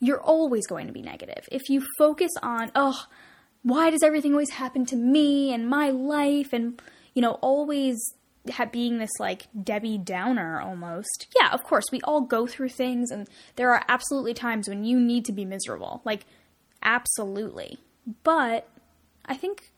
you're 0.00 0.20
always 0.20 0.66
going 0.66 0.86
to 0.86 0.92
be 0.92 1.02
negative. 1.02 1.48
If 1.52 1.68
you 1.68 1.84
focus 1.98 2.30
on, 2.42 2.70
oh, 2.74 3.06
why 3.62 3.90
does 3.90 4.02
everything 4.02 4.32
always 4.32 4.50
happen 4.50 4.84
to 4.86 4.96
me 4.96 5.52
and 5.52 5.68
my 5.68 5.90
life 5.90 6.52
and, 6.52 6.80
you 7.14 7.22
know, 7.22 7.32
always 7.34 7.98
being 8.72 8.98
this 8.98 9.12
like 9.20 9.46
Debbie 9.62 9.98
Downer 9.98 10.60
almost. 10.60 11.28
Yeah, 11.40 11.50
of 11.52 11.62
course, 11.62 11.84
we 11.92 12.00
all 12.02 12.22
go 12.22 12.46
through 12.46 12.70
things 12.70 13.10
and 13.10 13.28
there 13.56 13.72
are 13.72 13.84
absolutely 13.88 14.34
times 14.34 14.68
when 14.68 14.84
you 14.84 14.98
need 14.98 15.24
to 15.26 15.32
be 15.32 15.44
miserable. 15.44 16.02
Like, 16.04 16.26
absolutely. 16.82 17.78
But 18.24 18.68
I 19.24 19.36
think 19.36 19.70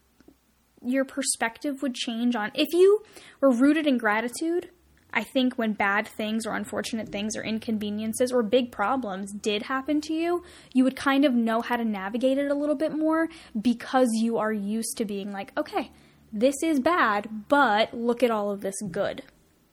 your 0.83 1.05
perspective 1.05 1.83
would 1.83 1.95
change 1.95 2.37
on 2.37 2.51
if 2.55 2.73
you 2.73 3.03
were 3.41 3.51
rooted 3.51 3.87
in 3.87 3.99
gratitude 3.99 4.71
I 5.15 5.23
think 5.23 5.55
when 5.55 5.73
bad 5.73 6.09
things 6.09 6.45
or 6.45 6.55
unfortunate 6.55 7.09
things 7.09 7.37
or 7.37 7.43
inconveniences 7.43 8.33
or 8.33 8.43
big 8.43 8.73
problems 8.73 9.33
did 9.33 9.63
happen 9.63 10.01
to 10.03 10.13
you, 10.13 10.43
you 10.73 10.83
would 10.85 10.97
kind 10.97 11.25
of 11.25 11.33
know 11.33 11.63
how 11.63 11.77
to 11.77 11.85
navigate 11.85 12.37
it 12.37 12.51
a 12.51 12.55
little 12.55 12.75
bit 12.75 12.93
more 12.93 13.29
because 13.59 14.09
you 14.13 14.37
are 14.37 14.53
used 14.53 14.97
to 14.99 15.05
being 15.05 15.33
like, 15.33 15.53
okay, 15.57 15.93
this 16.33 16.57
is 16.65 16.81
bad, 16.81 17.29
but 17.49 17.95
look 17.95 18.25
at 18.25 18.33
all 18.33 18.51
of 18.51 18.61
this 18.61 18.75
good, 18.91 19.23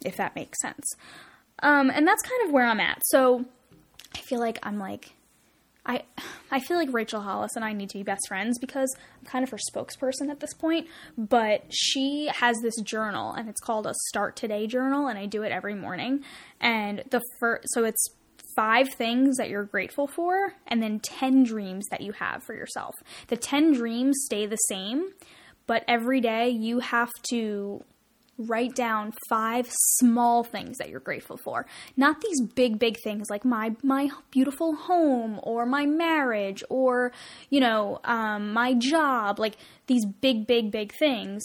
if 0.05 0.15
that 0.17 0.35
makes 0.35 0.61
sense. 0.61 0.85
Um, 1.63 1.89
and 1.89 2.07
that's 2.07 2.21
kind 2.21 2.47
of 2.47 2.53
where 2.53 2.65
I'm 2.65 2.79
at. 2.79 3.01
So 3.07 3.45
I 4.15 4.19
feel 4.19 4.39
like 4.39 4.59
I'm 4.61 4.77
like, 4.77 5.15
I 5.85 6.03
I 6.51 6.59
feel 6.59 6.77
like 6.77 6.93
Rachel 6.93 7.21
Hollis 7.21 7.55
and 7.55 7.65
I 7.65 7.73
need 7.73 7.89
to 7.89 7.97
be 7.97 8.03
best 8.03 8.27
friends 8.27 8.59
because 8.59 8.93
I'm 9.19 9.25
kind 9.25 9.43
of 9.43 9.49
her 9.49 9.57
spokesperson 9.57 10.29
at 10.29 10.39
this 10.39 10.53
point. 10.53 10.87
But 11.17 11.63
she 11.69 12.29
has 12.33 12.57
this 12.61 12.79
journal 12.81 13.33
and 13.33 13.49
it's 13.49 13.61
called 13.61 13.87
a 13.87 13.93
Start 14.07 14.35
Today 14.35 14.67
journal, 14.67 15.07
and 15.07 15.17
I 15.17 15.25
do 15.25 15.43
it 15.43 15.51
every 15.51 15.75
morning. 15.75 16.23
And 16.59 17.03
the 17.09 17.21
first, 17.39 17.67
so 17.73 17.83
it's 17.83 18.09
five 18.55 18.89
things 18.89 19.37
that 19.37 19.49
you're 19.49 19.63
grateful 19.63 20.07
for, 20.07 20.53
and 20.67 20.83
then 20.83 20.99
ten 20.99 21.43
dreams 21.43 21.87
that 21.89 22.01
you 22.01 22.11
have 22.11 22.43
for 22.43 22.53
yourself. 22.53 22.95
The 23.27 23.37
ten 23.37 23.73
dreams 23.73 24.21
stay 24.25 24.45
the 24.45 24.57
same, 24.57 25.09
but 25.67 25.83
every 25.87 26.21
day 26.21 26.49
you 26.49 26.79
have 26.79 27.11
to 27.29 27.83
write 28.37 28.75
down 28.75 29.13
five 29.29 29.67
small 29.99 30.43
things 30.43 30.77
that 30.77 30.89
you're 30.89 30.99
grateful 30.99 31.37
for. 31.37 31.65
Not 31.95 32.21
these 32.21 32.41
big 32.41 32.79
big 32.79 32.97
things 33.03 33.29
like 33.29 33.45
my 33.45 33.75
my 33.83 34.09
beautiful 34.31 34.75
home 34.75 35.39
or 35.43 35.65
my 35.65 35.85
marriage 35.85 36.63
or 36.69 37.11
you 37.49 37.59
know, 37.59 37.99
um, 38.03 38.53
my 38.53 38.73
job, 38.73 39.39
like 39.39 39.57
these 39.87 40.05
big 40.05 40.47
big 40.47 40.71
big 40.71 40.93
things. 40.93 41.43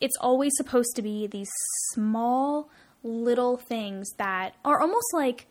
It's 0.00 0.16
always 0.20 0.52
supposed 0.56 0.96
to 0.96 1.02
be 1.02 1.26
these 1.26 1.50
small 1.92 2.68
little 3.04 3.56
things 3.56 4.08
that 4.18 4.54
are 4.64 4.80
almost 4.80 5.12
like 5.14 5.46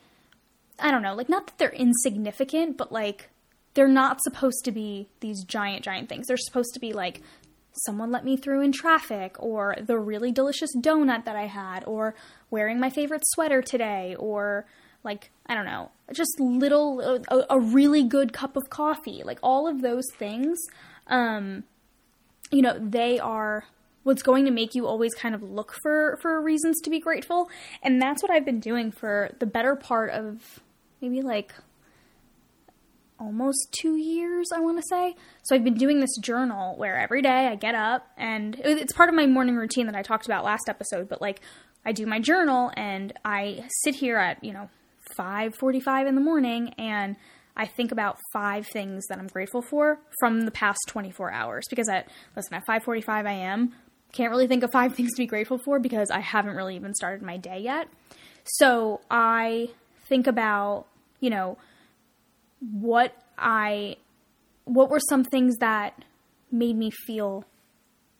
I 0.80 0.90
don't 0.90 1.04
know, 1.04 1.14
like 1.14 1.30
not 1.30 1.48
that 1.48 1.58
they're 1.58 1.70
insignificant, 1.70 2.78
but 2.78 2.92
like 2.92 3.30
they're 3.74 3.88
not 3.88 4.22
supposed 4.24 4.66
to 4.66 4.72
be 4.72 5.08
these 5.22 5.44
giant 5.44 5.84
giant 5.84 6.10
things. 6.10 6.28
They're 6.28 6.38
supposed 6.38 6.74
to 6.74 6.80
be 6.80 6.92
like 6.92 7.22
someone 7.74 8.12
let 8.12 8.26
me 8.26 8.38
through 8.38 8.62
in 8.62 8.72
traffic, 8.72 9.36
or 9.40 9.76
the 9.82 9.98
really 9.98 10.32
delicious 10.32 10.76
donut 10.76 11.26
that 11.26 11.36
I 11.36 11.48
had, 11.48 11.84
or 11.86 12.16
wearing 12.50 12.80
my 12.80 12.90
favorite 12.90 13.24
sweater 13.26 13.62
today, 13.62 14.16
or 14.18 14.66
like, 15.04 15.32
I 15.48 15.56
don't 15.56 15.66
know, 15.66 15.92
just 16.14 16.40
little, 16.40 17.24
a, 17.30 17.46
a 17.50 17.60
really 17.60 18.04
good 18.04 18.34
cup 18.34 18.56
of 18.56 18.70
coffee. 18.70 19.24
Like, 19.24 19.40
all 19.42 19.68
of 19.68 19.82
those 19.82 20.06
things, 20.18 20.60
um, 21.08 21.64
you 22.52 22.62
know, 22.62 22.78
they 22.80 23.20
are 23.20 23.66
what's 24.04 24.24
going 24.24 24.46
to 24.46 24.52
make 24.52 24.74
you 24.74 24.88
always 24.88 25.14
kind 25.14 25.36
of 25.36 25.44
look 25.44 25.76
for 25.82 26.18
for 26.22 26.42
reasons 26.42 26.82
to 26.82 26.90
be 26.90 27.00
grateful 27.00 27.50
and 27.84 28.02
that's 28.02 28.24
what 28.24 28.32
i've 28.32 28.46
been 28.46 28.60
doing 28.60 28.92
for 28.92 29.30
the 29.40 29.46
better 29.46 29.76
part 29.76 30.10
of 30.10 30.60
maybe 31.02 31.22
like 31.22 31.54
almost 33.22 33.72
two 33.72 33.98
years, 33.98 34.50
I 34.54 34.60
want 34.60 34.78
to 34.78 34.84
say. 34.90 35.16
So 35.44 35.56
I've 35.56 35.64
been 35.64 35.76
doing 35.76 36.00
this 36.00 36.18
journal 36.20 36.76
where 36.76 36.98
every 36.98 37.22
day 37.22 37.48
I 37.48 37.56
get 37.56 37.76
up 37.76 38.08
and 38.18 38.60
it's 38.64 38.94
part 38.94 39.10
of 39.10 39.16
my 39.16 39.28
morning 39.28 39.56
routine 39.56 39.86
that 39.86 39.96
I 39.96 40.02
talked 40.02 40.26
about 40.26 40.44
last 40.44 40.68
episode, 40.68 41.08
but 41.08 41.22
like 41.22 41.40
I 41.86 41.92
do 41.92 42.06
my 42.06 42.20
journal 42.20 42.72
and 42.76 43.14
I 43.24 43.66
sit 43.84 43.96
here 43.96 44.18
at, 44.18 44.44
you 44.44 44.54
know, 44.54 44.70
5:45 45.18 46.08
in 46.08 46.16
the 46.16 46.22
morning 46.22 46.74
and 46.78 47.16
I 47.56 47.68
think 47.68 47.92
about 47.92 48.18
five 48.34 48.66
things 48.66 49.06
that 49.08 49.20
I'm 49.20 49.28
grateful 49.28 49.62
for 49.62 50.00
from 50.20 50.42
the 50.42 50.52
past 50.52 50.80
24 50.88 51.32
hours 51.32 51.66
because 51.70 51.90
at 51.90 52.10
listen 52.36 52.56
at 52.56 52.66
5:45 52.66 53.26
a.m. 53.26 53.74
can't 54.14 54.32
really 54.32 54.48
think 54.48 54.64
of 54.64 54.72
five 54.72 54.96
things 54.96 55.12
to 55.12 55.22
be 55.22 55.28
grateful 55.28 55.60
for 55.64 55.80
because 55.80 56.10
I 56.10 56.22
haven't 56.22 56.56
really 56.56 56.76
even 56.76 56.96
started 56.96 57.22
my 57.22 57.38
day 57.38 57.60
yet. 57.60 57.88
So 58.44 59.02
I 59.12 59.70
think 60.08 60.26
about, 60.26 60.88
you 61.20 61.30
know, 61.30 61.58
what 62.62 63.14
I 63.38 63.98
what 64.66 64.90
were 64.90 65.00
some 65.10 65.24
things 65.24 65.58
that 65.58 66.06
made 66.52 66.78
me 66.78 66.92
feel 66.92 67.46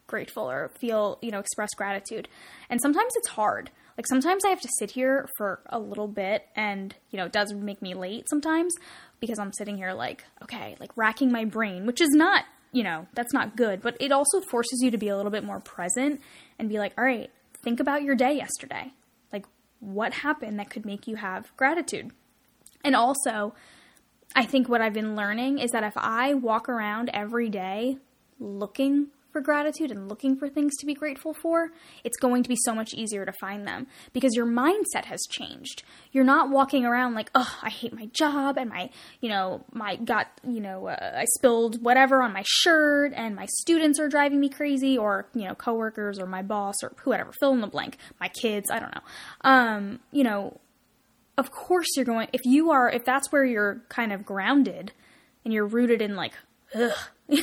grateful 0.06 0.50
or 0.50 0.70
feel, 0.78 1.18
you 1.22 1.30
know, 1.30 1.38
express 1.38 1.70
gratitude. 1.74 2.28
And 2.68 2.80
sometimes 2.80 3.12
it's 3.16 3.28
hard. 3.28 3.70
Like 3.96 4.06
sometimes 4.06 4.44
I 4.44 4.48
have 4.48 4.60
to 4.60 4.68
sit 4.78 4.90
here 4.90 5.28
for 5.36 5.60
a 5.66 5.78
little 5.78 6.08
bit 6.08 6.46
and, 6.56 6.94
you 7.10 7.16
know, 7.18 7.26
it 7.26 7.32
does 7.32 7.52
make 7.54 7.80
me 7.80 7.94
late 7.94 8.28
sometimes 8.28 8.74
because 9.20 9.38
I'm 9.38 9.52
sitting 9.52 9.76
here 9.76 9.92
like, 9.92 10.24
okay, 10.42 10.76
like 10.80 10.90
racking 10.96 11.30
my 11.30 11.44
brain, 11.44 11.86
which 11.86 12.00
is 12.00 12.10
not, 12.10 12.44
you 12.72 12.82
know, 12.82 13.06
that's 13.14 13.32
not 13.32 13.56
good, 13.56 13.80
but 13.82 13.96
it 14.00 14.12
also 14.12 14.40
forces 14.40 14.80
you 14.82 14.90
to 14.90 14.98
be 14.98 15.08
a 15.08 15.16
little 15.16 15.30
bit 15.30 15.44
more 15.44 15.60
present 15.60 16.20
and 16.58 16.68
be 16.68 16.78
like, 16.78 16.92
all 16.98 17.04
right, 17.04 17.30
think 17.62 17.80
about 17.80 18.02
your 18.02 18.14
day 18.14 18.34
yesterday. 18.34 18.92
Like 19.32 19.46
what 19.80 20.14
happened 20.14 20.58
that 20.58 20.70
could 20.70 20.84
make 20.84 21.06
you 21.06 21.16
have 21.16 21.54
gratitude? 21.56 22.10
And 22.84 22.96
also, 22.96 23.54
I 24.34 24.44
think 24.44 24.68
what 24.68 24.80
I've 24.80 24.94
been 24.94 25.14
learning 25.14 25.58
is 25.58 25.70
that 25.72 25.84
if 25.84 25.94
I 25.96 26.34
walk 26.34 26.68
around 26.68 27.10
every 27.12 27.48
day 27.48 27.98
looking 28.38 29.08
for 29.32 29.40
gratitude 29.40 29.90
and 29.90 30.08
looking 30.08 30.36
for 30.36 30.48
things 30.48 30.76
to 30.78 30.86
be 30.86 30.94
grateful 30.94 31.32
for, 31.32 31.70
it's 32.04 32.18
going 32.18 32.42
to 32.42 32.48
be 32.48 32.56
so 32.64 32.74
much 32.74 32.92
easier 32.92 33.24
to 33.24 33.32
find 33.32 33.66
them 33.66 33.86
because 34.12 34.34
your 34.34 34.46
mindset 34.46 35.06
has 35.06 35.22
changed. 35.30 35.82
You're 36.12 36.24
not 36.24 36.50
walking 36.50 36.84
around 36.84 37.14
like, 37.14 37.30
oh, 37.34 37.58
I 37.62 37.70
hate 37.70 37.94
my 37.94 38.06
job 38.06 38.58
and 38.58 38.68
my, 38.70 38.90
you 39.20 39.30
know, 39.30 39.64
my 39.72 39.96
got, 39.96 40.28
you 40.46 40.60
know, 40.60 40.88
uh, 40.88 41.14
I 41.16 41.24
spilled 41.36 41.82
whatever 41.82 42.22
on 42.22 42.32
my 42.32 42.42
shirt 42.46 43.12
and 43.14 43.34
my 43.34 43.46
students 43.46 43.98
are 43.98 44.08
driving 44.08 44.38
me 44.38 44.50
crazy 44.50 44.98
or, 44.98 45.26
you 45.34 45.44
know, 45.46 45.54
coworkers 45.54 46.18
or 46.18 46.26
my 46.26 46.42
boss 46.42 46.76
or 46.82 46.92
whoever, 46.98 47.32
fill 47.32 47.52
in 47.52 47.60
the 47.60 47.66
blank, 47.66 47.96
my 48.20 48.28
kids, 48.28 48.70
I 48.70 48.78
don't 48.78 48.94
know. 48.94 49.02
Um, 49.42 50.00
you 50.12 50.24
know, 50.24 50.60
of 51.38 51.50
course 51.50 51.88
you're 51.96 52.04
going 52.04 52.28
if 52.32 52.44
you 52.44 52.70
are 52.70 52.90
if 52.90 53.04
that's 53.04 53.32
where 53.32 53.44
you're 53.44 53.82
kind 53.88 54.12
of 54.12 54.24
grounded 54.24 54.92
and 55.44 55.52
you're 55.52 55.66
rooted 55.66 56.02
in 56.02 56.14
like 56.14 56.32
ugh 56.74 56.96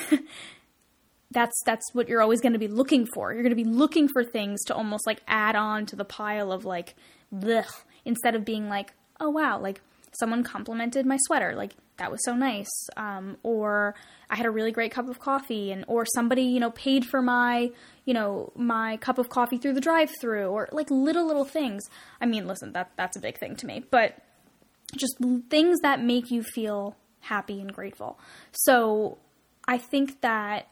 that's 1.31 1.61
that's 1.65 1.93
what 1.93 2.07
you're 2.07 2.21
always 2.21 2.41
going 2.41 2.53
to 2.53 2.59
be 2.59 2.67
looking 2.67 3.05
for. 3.05 3.33
You're 3.33 3.43
going 3.43 3.55
to 3.55 3.63
be 3.63 3.69
looking 3.69 4.07
for 4.07 4.23
things 4.23 4.63
to 4.65 4.75
almost 4.75 5.05
like 5.05 5.21
add 5.27 5.55
on 5.55 5.85
to 5.87 5.95
the 5.95 6.05
pile 6.05 6.51
of 6.51 6.65
like 6.65 6.95
ugh 7.31 7.65
instead 8.05 8.35
of 8.35 8.45
being 8.45 8.67
like 8.69 8.93
oh 9.19 9.29
wow 9.29 9.59
like 9.59 9.81
someone 10.17 10.43
complimented 10.43 11.05
my 11.05 11.17
sweater. 11.17 11.53
Like 11.55 11.75
that 11.99 12.11
was 12.11 12.23
so 12.25 12.35
nice. 12.35 12.69
Um, 12.97 13.37
or 13.43 13.95
i 14.29 14.35
had 14.35 14.45
a 14.45 14.51
really 14.51 14.71
great 14.71 14.91
cup 14.91 15.09
of 15.09 15.19
coffee 15.19 15.71
and 15.71 15.83
or 15.87 16.05
somebody 16.13 16.43
you 16.43 16.59
know 16.59 16.71
paid 16.71 17.03
for 17.05 17.21
my 17.21 17.71
you 18.05 18.13
know 18.13 18.51
my 18.55 18.97
cup 18.97 19.17
of 19.17 19.29
coffee 19.29 19.57
through 19.57 19.73
the 19.73 19.81
drive 19.81 20.11
through 20.21 20.47
or 20.47 20.67
like 20.71 20.89
little 20.89 21.25
little 21.25 21.45
things. 21.45 21.83
I 22.19 22.25
mean 22.25 22.47
listen 22.47 22.73
that 22.73 22.91
that's 22.95 23.17
a 23.17 23.19
big 23.19 23.37
thing 23.39 23.55
to 23.57 23.65
me 23.65 23.83
but 23.91 24.17
just 24.95 25.15
things 25.49 25.79
that 25.81 26.03
make 26.03 26.31
you 26.31 26.41
feel 26.41 26.95
happy 27.21 27.61
and 27.61 27.71
grateful. 27.73 28.19
So 28.51 29.19
i 29.67 29.77
think 29.77 30.21
that 30.21 30.67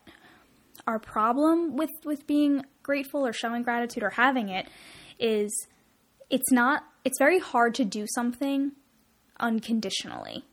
our 0.88 1.00
problem 1.00 1.76
with 1.76 1.92
with 2.06 2.26
being 2.28 2.66
grateful 2.84 3.26
or 3.26 3.34
showing 3.34 3.64
gratitude 3.64 4.04
or 4.04 4.12
having 4.12 4.50
it 4.50 4.68
is 5.20 5.52
it's 6.30 6.52
not 6.52 6.84
it's 7.04 7.18
very 7.20 7.40
hard 7.40 7.74
to 7.76 7.86
do 7.86 8.06
something 8.16 8.72
unconditionally. 9.40 10.46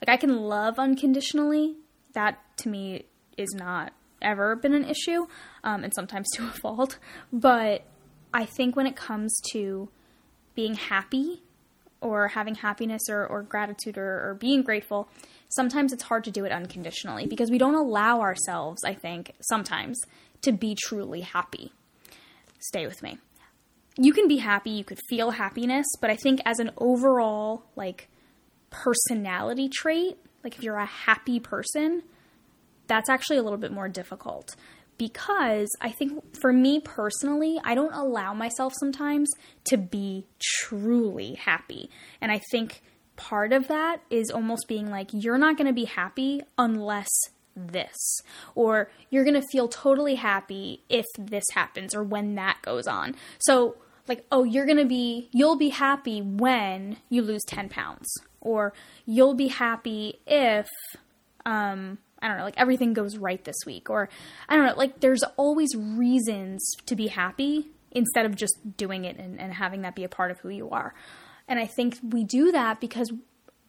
Like 0.00 0.08
I 0.08 0.16
can 0.16 0.42
love 0.42 0.78
unconditionally. 0.78 1.76
That 2.14 2.38
to 2.58 2.68
me 2.68 3.04
is 3.36 3.54
not 3.54 3.92
ever 4.20 4.56
been 4.56 4.74
an 4.74 4.84
issue, 4.84 5.26
um, 5.64 5.84
and 5.84 5.94
sometimes 5.94 6.28
to 6.34 6.44
a 6.44 6.50
fault. 6.50 6.98
But 7.32 7.84
I 8.32 8.44
think 8.44 8.76
when 8.76 8.86
it 8.86 8.96
comes 8.96 9.34
to 9.52 9.88
being 10.54 10.74
happy 10.74 11.42
or 12.00 12.28
having 12.28 12.56
happiness 12.56 13.02
or, 13.08 13.26
or 13.26 13.42
gratitude 13.42 13.98
or, 13.98 14.30
or 14.30 14.34
being 14.34 14.62
grateful, 14.62 15.08
sometimes 15.48 15.92
it's 15.92 16.04
hard 16.04 16.24
to 16.24 16.30
do 16.30 16.44
it 16.44 16.52
unconditionally 16.52 17.26
because 17.26 17.50
we 17.50 17.58
don't 17.58 17.74
allow 17.74 18.20
ourselves, 18.20 18.82
I 18.84 18.94
think, 18.94 19.32
sometimes 19.40 19.98
to 20.42 20.52
be 20.52 20.76
truly 20.76 21.22
happy. 21.22 21.72
Stay 22.60 22.86
with 22.86 23.02
me. 23.02 23.18
You 23.96 24.12
can 24.12 24.28
be 24.28 24.36
happy, 24.36 24.70
you 24.70 24.84
could 24.84 25.00
feel 25.08 25.32
happiness, 25.32 25.86
but 26.00 26.10
I 26.10 26.16
think 26.16 26.40
as 26.44 26.60
an 26.60 26.70
overall, 26.76 27.64
like, 27.74 28.08
personality 28.70 29.68
trait, 29.68 30.18
like 30.44 30.56
if 30.56 30.62
you're 30.62 30.76
a 30.76 30.86
happy 30.86 31.40
person, 31.40 32.02
that's 32.86 33.08
actually 33.08 33.36
a 33.36 33.42
little 33.42 33.58
bit 33.58 33.72
more 33.72 33.88
difficult 33.88 34.56
because 34.98 35.68
I 35.80 35.90
think 35.90 36.36
for 36.40 36.52
me 36.52 36.80
personally, 36.80 37.58
I 37.64 37.74
don't 37.74 37.92
allow 37.92 38.34
myself 38.34 38.74
sometimes 38.78 39.30
to 39.64 39.78
be 39.78 40.26
truly 40.40 41.34
happy. 41.34 41.88
And 42.20 42.30
I 42.32 42.40
think 42.50 42.82
part 43.16 43.52
of 43.52 43.68
that 43.68 44.00
is 44.10 44.30
almost 44.30 44.66
being 44.68 44.90
like, 44.90 45.10
you're 45.12 45.38
not 45.38 45.56
going 45.56 45.68
to 45.68 45.72
be 45.72 45.84
happy 45.84 46.42
unless 46.58 47.08
this, 47.56 47.96
or 48.54 48.90
you're 49.10 49.24
going 49.24 49.40
to 49.40 49.46
feel 49.50 49.68
totally 49.68 50.16
happy 50.16 50.82
if 50.88 51.06
this 51.18 51.44
happens 51.54 51.94
or 51.94 52.02
when 52.02 52.34
that 52.34 52.58
goes 52.62 52.86
on. 52.86 53.14
So, 53.38 53.76
like, 54.06 54.24
oh, 54.32 54.44
you're 54.44 54.64
going 54.64 54.78
to 54.78 54.86
be, 54.86 55.28
you'll 55.32 55.58
be 55.58 55.68
happy 55.68 56.22
when 56.22 56.96
you 57.08 57.22
lose 57.22 57.42
10 57.46 57.68
pounds 57.68 58.08
or 58.40 58.72
you'll 59.06 59.34
be 59.34 59.48
happy 59.48 60.18
if 60.26 60.68
um 61.46 61.98
I 62.20 62.28
don't 62.28 62.38
know, 62.38 62.44
like 62.44 62.58
everything 62.58 62.94
goes 62.94 63.16
right 63.16 63.42
this 63.44 63.56
week 63.64 63.90
or 63.90 64.08
I 64.48 64.56
don't 64.56 64.66
know, 64.66 64.74
like 64.76 65.00
there's 65.00 65.22
always 65.36 65.74
reasons 65.76 66.68
to 66.86 66.96
be 66.96 67.08
happy 67.08 67.68
instead 67.92 68.26
of 68.26 68.34
just 68.34 68.76
doing 68.76 69.04
it 69.04 69.16
and, 69.18 69.40
and 69.40 69.52
having 69.52 69.82
that 69.82 69.94
be 69.94 70.04
a 70.04 70.08
part 70.08 70.30
of 70.30 70.40
who 70.40 70.48
you 70.48 70.68
are. 70.70 70.94
And 71.46 71.58
I 71.58 71.66
think 71.66 71.98
we 72.02 72.24
do 72.24 72.52
that 72.52 72.80
because 72.80 73.10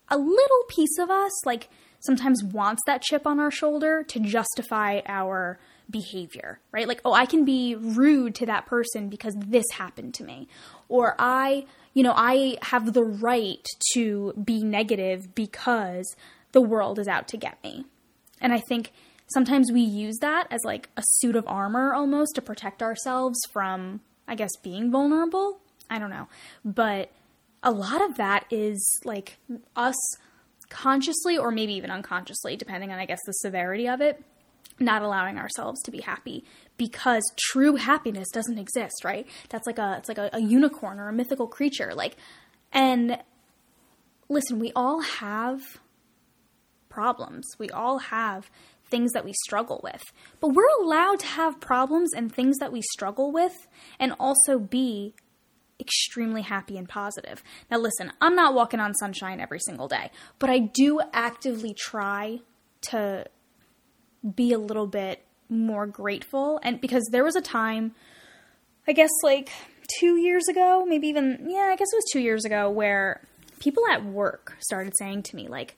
a 0.10 0.18
little 0.18 0.64
piece 0.68 0.98
of 1.00 1.10
us 1.10 1.46
like 1.46 1.70
sometimes 2.00 2.44
wants 2.44 2.82
that 2.86 3.02
chip 3.02 3.28
on 3.28 3.40
our 3.40 3.52
shoulder 3.52 4.04
to 4.04 4.20
justify 4.20 5.02
our 5.06 5.60
behavior, 5.90 6.60
right? 6.72 6.88
Like, 6.88 7.02
oh, 7.04 7.14
I 7.14 7.26
can 7.26 7.46
be 7.46 7.76
rude 7.76 8.36
to 8.36 8.46
that 8.46 8.66
person 8.66 9.10
because 9.10 9.36
this 9.38 9.66
happened 9.74 10.14
to 10.16 10.24
me. 10.24 10.48
Or 10.88 11.16
I 11.18 11.66
you 11.94 12.04
know, 12.04 12.14
I 12.16 12.58
have 12.62 12.94
the 12.94 13.04
right 13.04 13.68
to 13.94 14.34
be 14.42 14.64
negative 14.64 15.34
because 15.36 16.16
the 16.52 16.62
world 16.62 17.00
is 17.00 17.08
out 17.08 17.28
to 17.30 17.38
get 17.38 17.62
me. 17.64 17.86
And 18.40 18.54
I 18.54 18.60
think 18.60 18.92
sometimes 19.34 19.72
we 19.72 19.82
use 19.82 20.18
that 20.22 20.48
as 20.52 20.62
like 20.64 20.90
a 20.96 21.04
suit 21.06 21.36
of 21.36 21.48
armor 21.48 21.94
almost 21.94 22.36
to 22.36 22.42
protect 22.42 22.82
ourselves 22.82 23.40
from, 23.52 24.02
I 24.28 24.36
guess, 24.36 24.52
being 24.64 24.92
vulnerable. 24.92 25.60
I 25.90 26.00
don't 26.00 26.10
know. 26.10 26.28
But 26.64 27.12
a 27.64 27.72
lot 27.72 28.02
of 28.02 28.18
that 28.18 28.46
is 28.50 29.02
like 29.04 29.38
us 29.76 29.98
consciously 30.70 31.38
or 31.38 31.52
maybe 31.52 31.74
even 31.74 31.92
unconsciously, 31.92 32.56
depending 32.56 32.92
on, 32.92 33.00
I 33.00 33.06
guess, 33.06 33.20
the 33.26 33.34
severity 33.34 33.88
of 33.88 34.02
it, 34.02 34.24
not 34.80 35.02
allowing 35.02 35.38
ourselves 35.38 35.82
to 35.84 35.92
be 35.92 36.02
happy 36.02 36.44
because 36.78 37.24
true 37.38 37.76
happiness 37.76 38.30
doesn't 38.32 38.58
exist, 38.58 39.04
right? 39.04 39.28
That's 39.50 39.68
like 39.68 39.78
a, 39.78 39.96
it's 39.98 40.10
like 40.10 40.18
a, 40.18 40.30
a 40.34 40.40
unicorn 40.40 41.00
or 41.00 41.10
a 41.10 41.14
mythical 41.14 41.48
creature. 41.48 41.94
Like, 41.94 42.16
and 42.72 43.18
listen, 44.30 44.60
we 44.60 44.72
all 44.76 45.02
have 45.02 45.62
problems. 46.90 47.46
We 47.58 47.70
all 47.70 48.00
have 48.00 48.50
things 48.90 49.12
that 49.14 49.26
we 49.26 49.34
struggle 49.46 49.80
with. 49.84 50.04
But 50.40 50.50
we're 50.50 50.70
allowed 50.82 51.20
to 51.20 51.28
have 51.28 51.60
problems 51.60 52.14
and 52.14 52.34
things 52.34 52.58
that 52.58 52.72
we 52.72 52.82
struggle 52.82 53.32
with 53.32 53.68
and 54.00 54.14
also 54.20 54.58
be 54.58 55.14
extremely 55.80 56.42
happy 56.42 56.78
and 56.78 56.90
positive. 56.90 57.44
Now, 57.72 57.78
listen, 57.78 58.12
I'm 58.20 58.36
not 58.36 58.54
walking 58.54 58.80
on 58.80 58.94
sunshine 58.96 59.40
every 59.40 59.60
single 59.60 59.88
day, 59.88 60.12
but 60.38 60.50
I 60.50 60.60
do 60.60 61.00
actively 61.14 61.74
try 61.74 62.40
to 62.82 63.26
be 64.36 64.54
a 64.54 64.60
little 64.60 64.88
bit 64.88 65.24
more 65.50 65.88
grateful. 65.88 66.60
And 66.64 66.80
because 66.80 67.08
there 67.12 67.24
was 67.24 67.36
a 67.36 67.42
time, 67.42 67.94
I 68.88 68.94
guess 68.94 69.12
like 69.24 69.50
two 70.00 70.18
years 70.18 70.48
ago, 70.48 70.86
maybe 70.88 71.08
even, 71.08 71.48
yeah, 71.50 71.70
I 71.72 71.76
guess 71.76 71.88
it 71.92 71.98
was 71.98 72.10
two 72.12 72.20
years 72.20 72.46
ago, 72.46 72.70
where 72.70 73.22
people 73.60 73.84
at 73.90 74.06
work 74.06 74.56
started 74.60 74.94
saying 74.98 75.24
to 75.24 75.36
me, 75.36 75.48
like, 75.48 75.76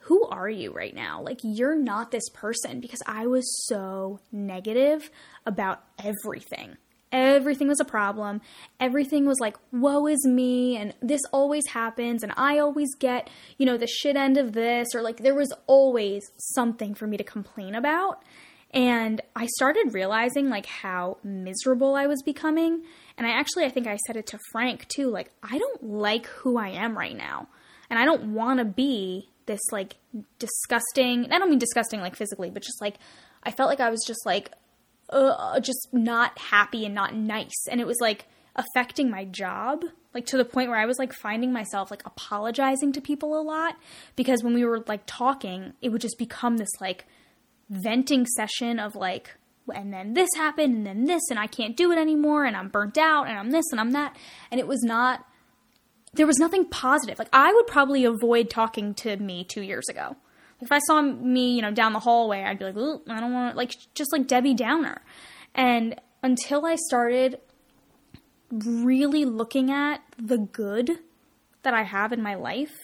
who 0.00 0.26
are 0.26 0.50
you 0.50 0.70
right 0.70 0.94
now? 0.94 1.22
Like, 1.22 1.38
you're 1.42 1.76
not 1.76 2.10
this 2.10 2.28
person 2.34 2.80
because 2.80 3.00
I 3.06 3.26
was 3.26 3.66
so 3.66 4.20
negative 4.30 5.10
about 5.46 5.82
everything. 6.02 6.76
Everything 7.14 7.68
was 7.68 7.78
a 7.78 7.84
problem. 7.84 8.40
Everything 8.80 9.24
was 9.24 9.38
like, 9.38 9.56
woe 9.72 10.08
is 10.08 10.26
me, 10.26 10.76
and 10.76 10.92
this 11.00 11.20
always 11.32 11.68
happens, 11.68 12.24
and 12.24 12.32
I 12.36 12.58
always 12.58 12.92
get, 12.98 13.30
you 13.56 13.64
know, 13.64 13.76
the 13.76 13.86
shit 13.86 14.16
end 14.16 14.36
of 14.36 14.52
this, 14.52 14.88
or 14.96 15.00
like, 15.00 15.18
there 15.18 15.34
was 15.34 15.52
always 15.68 16.24
something 16.38 16.92
for 16.92 17.06
me 17.06 17.16
to 17.16 17.24
complain 17.24 17.76
about. 17.76 18.24
And 18.72 19.20
I 19.36 19.46
started 19.46 19.94
realizing 19.94 20.50
like 20.50 20.66
how 20.66 21.18
miserable 21.22 21.94
I 21.94 22.08
was 22.08 22.20
becoming. 22.24 22.82
And 23.16 23.24
I 23.24 23.30
actually, 23.30 23.66
I 23.66 23.68
think 23.68 23.86
I 23.86 23.96
said 23.98 24.16
it 24.16 24.26
to 24.26 24.38
Frank 24.50 24.88
too. 24.88 25.10
Like, 25.10 25.30
I 25.44 25.58
don't 25.58 25.84
like 25.84 26.26
who 26.26 26.58
I 26.58 26.70
am 26.70 26.98
right 26.98 27.16
now. 27.16 27.46
And 27.88 28.00
I 28.00 28.04
don't 28.04 28.34
want 28.34 28.58
to 28.58 28.64
be 28.64 29.28
this 29.46 29.60
like 29.70 29.94
disgusting, 30.40 31.30
I 31.30 31.38
don't 31.38 31.50
mean 31.50 31.60
disgusting 31.60 32.00
like 32.00 32.16
physically, 32.16 32.50
but 32.50 32.64
just 32.64 32.80
like, 32.80 32.96
I 33.44 33.52
felt 33.52 33.68
like 33.68 33.78
I 33.78 33.90
was 33.90 34.02
just 34.04 34.26
like, 34.26 34.50
uh, 35.14 35.60
just 35.60 35.88
not 35.92 36.38
happy 36.38 36.84
and 36.84 36.94
not 36.94 37.14
nice. 37.14 37.66
And 37.70 37.80
it 37.80 37.86
was 37.86 37.98
like 38.00 38.26
affecting 38.56 39.10
my 39.10 39.24
job, 39.24 39.84
like 40.12 40.26
to 40.26 40.36
the 40.36 40.44
point 40.44 40.70
where 40.70 40.78
I 40.78 40.86
was 40.86 40.98
like 40.98 41.12
finding 41.12 41.52
myself 41.52 41.90
like 41.90 42.04
apologizing 42.06 42.92
to 42.92 43.00
people 43.00 43.38
a 43.38 43.42
lot 43.42 43.76
because 44.16 44.42
when 44.42 44.54
we 44.54 44.64
were 44.64 44.84
like 44.86 45.02
talking, 45.06 45.72
it 45.80 45.90
would 45.90 46.00
just 46.00 46.18
become 46.18 46.56
this 46.56 46.70
like, 46.80 47.06
venting 47.70 48.26
session 48.26 48.78
of 48.78 48.94
like, 48.94 49.34
and 49.74 49.92
then 49.92 50.12
this 50.12 50.28
happened, 50.36 50.76
and 50.76 50.86
then 50.86 51.04
this, 51.06 51.22
and 51.30 51.38
I 51.38 51.46
can't 51.46 51.76
do 51.76 51.90
it 51.90 51.98
anymore, 51.98 52.44
and 52.44 52.54
I'm 52.54 52.68
burnt 52.68 52.98
out, 52.98 53.26
and 53.26 53.38
I'm 53.38 53.50
this, 53.50 53.64
and 53.70 53.80
I'm 53.80 53.92
that. 53.92 54.16
And 54.50 54.60
it 54.60 54.66
was 54.66 54.82
not, 54.82 55.24
there 56.12 56.26
was 56.26 56.38
nothing 56.38 56.66
positive. 56.66 57.18
Like, 57.18 57.30
I 57.32 57.52
would 57.52 57.66
probably 57.66 58.04
avoid 58.04 58.50
talking 58.50 58.92
to 58.96 59.16
me 59.16 59.44
two 59.44 59.62
years 59.62 59.88
ago. 59.88 60.16
If 60.64 60.72
I 60.72 60.78
saw 60.86 61.02
me, 61.02 61.54
you 61.54 61.62
know, 61.62 61.70
down 61.70 61.92
the 61.92 62.00
hallway, 62.00 62.42
I'd 62.42 62.58
be 62.58 62.64
like, 62.64 62.76
Ooh, 62.76 63.02
I 63.08 63.20
don't 63.20 63.32
want 63.32 63.52
to, 63.52 63.56
like, 63.56 63.72
just 63.94 64.12
like 64.12 64.26
Debbie 64.26 64.54
Downer. 64.54 65.02
And 65.54 66.00
until 66.22 66.64
I 66.64 66.76
started 66.76 67.38
really 68.50 69.24
looking 69.24 69.70
at 69.70 70.02
the 70.18 70.38
good 70.38 70.90
that 71.62 71.74
I 71.74 71.82
have 71.82 72.12
in 72.12 72.22
my 72.22 72.34
life, 72.34 72.74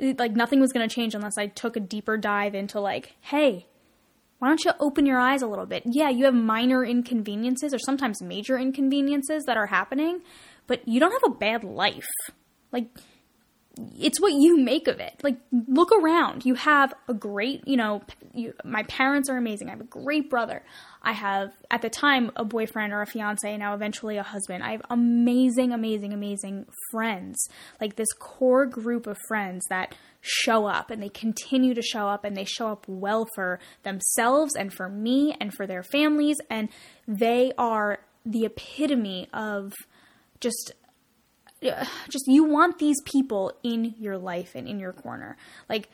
like 0.00 0.32
nothing 0.32 0.60
was 0.60 0.72
going 0.72 0.88
to 0.88 0.94
change 0.94 1.14
unless 1.14 1.36
I 1.36 1.46
took 1.46 1.76
a 1.76 1.80
deeper 1.80 2.16
dive 2.16 2.54
into 2.54 2.80
like, 2.80 3.16
hey, 3.20 3.66
why 4.38 4.48
don't 4.48 4.64
you 4.64 4.72
open 4.78 5.06
your 5.06 5.18
eyes 5.18 5.42
a 5.42 5.48
little 5.48 5.66
bit? 5.66 5.82
Yeah, 5.84 6.10
you 6.10 6.26
have 6.26 6.34
minor 6.34 6.84
inconveniences 6.84 7.74
or 7.74 7.78
sometimes 7.78 8.22
major 8.22 8.56
inconveniences 8.56 9.44
that 9.44 9.56
are 9.56 9.66
happening, 9.66 10.20
but 10.66 10.86
you 10.86 11.00
don't 11.00 11.12
have 11.12 11.32
a 11.32 11.34
bad 11.34 11.64
life. 11.64 12.06
Like 12.70 12.86
it's 13.98 14.20
what 14.20 14.32
you 14.32 14.58
make 14.58 14.88
of 14.88 15.00
it. 15.00 15.20
Like, 15.22 15.36
look 15.52 15.92
around. 15.92 16.44
You 16.44 16.54
have 16.54 16.94
a 17.08 17.14
great, 17.14 17.66
you 17.66 17.76
know, 17.76 18.02
you, 18.34 18.54
my 18.64 18.82
parents 18.84 19.28
are 19.28 19.36
amazing. 19.36 19.68
I 19.68 19.72
have 19.72 19.80
a 19.80 19.84
great 19.84 20.28
brother. 20.28 20.62
I 21.02 21.12
have, 21.12 21.52
at 21.70 21.82
the 21.82 21.90
time, 21.90 22.32
a 22.36 22.44
boyfriend 22.44 22.92
or 22.92 23.02
a 23.02 23.06
fiance, 23.06 23.56
now 23.56 23.74
eventually 23.74 24.16
a 24.16 24.22
husband. 24.22 24.64
I 24.64 24.72
have 24.72 24.82
amazing, 24.90 25.72
amazing, 25.72 26.12
amazing 26.12 26.66
friends. 26.90 27.48
Like, 27.80 27.96
this 27.96 28.12
core 28.18 28.66
group 28.66 29.06
of 29.06 29.16
friends 29.28 29.64
that 29.68 29.94
show 30.20 30.66
up 30.66 30.90
and 30.90 31.02
they 31.02 31.08
continue 31.08 31.74
to 31.74 31.82
show 31.82 32.08
up 32.08 32.24
and 32.24 32.36
they 32.36 32.44
show 32.44 32.68
up 32.68 32.84
well 32.88 33.26
for 33.34 33.60
themselves 33.84 34.56
and 34.56 34.72
for 34.72 34.88
me 34.88 35.36
and 35.40 35.54
for 35.54 35.66
their 35.66 35.82
families. 35.82 36.36
And 36.50 36.68
they 37.06 37.52
are 37.56 38.00
the 38.26 38.44
epitome 38.44 39.28
of 39.32 39.72
just 40.40 40.72
just 42.08 42.24
you 42.26 42.44
want 42.44 42.78
these 42.78 43.00
people 43.04 43.52
in 43.62 43.94
your 43.98 44.18
life 44.18 44.54
and 44.54 44.68
in 44.68 44.78
your 44.78 44.92
corner. 44.92 45.36
Like 45.68 45.88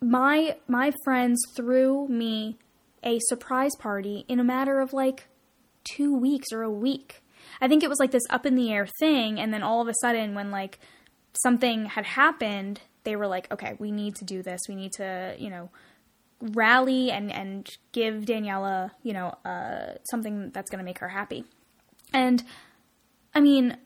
my 0.00 0.56
my 0.66 0.92
friends 1.04 1.40
threw 1.56 2.08
me 2.08 2.58
a 3.02 3.18
surprise 3.28 3.74
party 3.78 4.24
in 4.28 4.40
a 4.40 4.44
matter 4.44 4.80
of 4.80 4.92
like 4.92 5.28
2 5.96 6.16
weeks 6.16 6.48
or 6.52 6.62
a 6.62 6.70
week. 6.70 7.22
I 7.60 7.68
think 7.68 7.82
it 7.82 7.88
was 7.88 7.98
like 7.98 8.10
this 8.10 8.26
up 8.30 8.44
in 8.44 8.56
the 8.56 8.72
air 8.72 8.88
thing 8.98 9.38
and 9.40 9.52
then 9.54 9.62
all 9.62 9.80
of 9.80 9.88
a 9.88 9.94
sudden 10.00 10.34
when 10.34 10.50
like 10.50 10.78
something 11.42 11.86
had 11.86 12.04
happened, 12.04 12.80
they 13.04 13.16
were 13.16 13.26
like, 13.26 13.50
"Okay, 13.52 13.74
we 13.78 13.90
need 13.90 14.16
to 14.16 14.24
do 14.24 14.42
this. 14.42 14.60
We 14.68 14.74
need 14.74 14.92
to, 14.94 15.34
you 15.38 15.50
know, 15.50 15.70
rally 16.40 17.10
and 17.10 17.32
and 17.32 17.68
give 17.92 18.24
Daniela, 18.24 18.90
you 19.02 19.12
know, 19.12 19.36
uh, 19.44 19.94
something 20.10 20.50
that's 20.50 20.70
going 20.70 20.80
to 20.80 20.84
make 20.84 20.98
her 20.98 21.08
happy." 21.08 21.44
And 22.12 22.42
I 23.34 23.40
mean, 23.40 23.76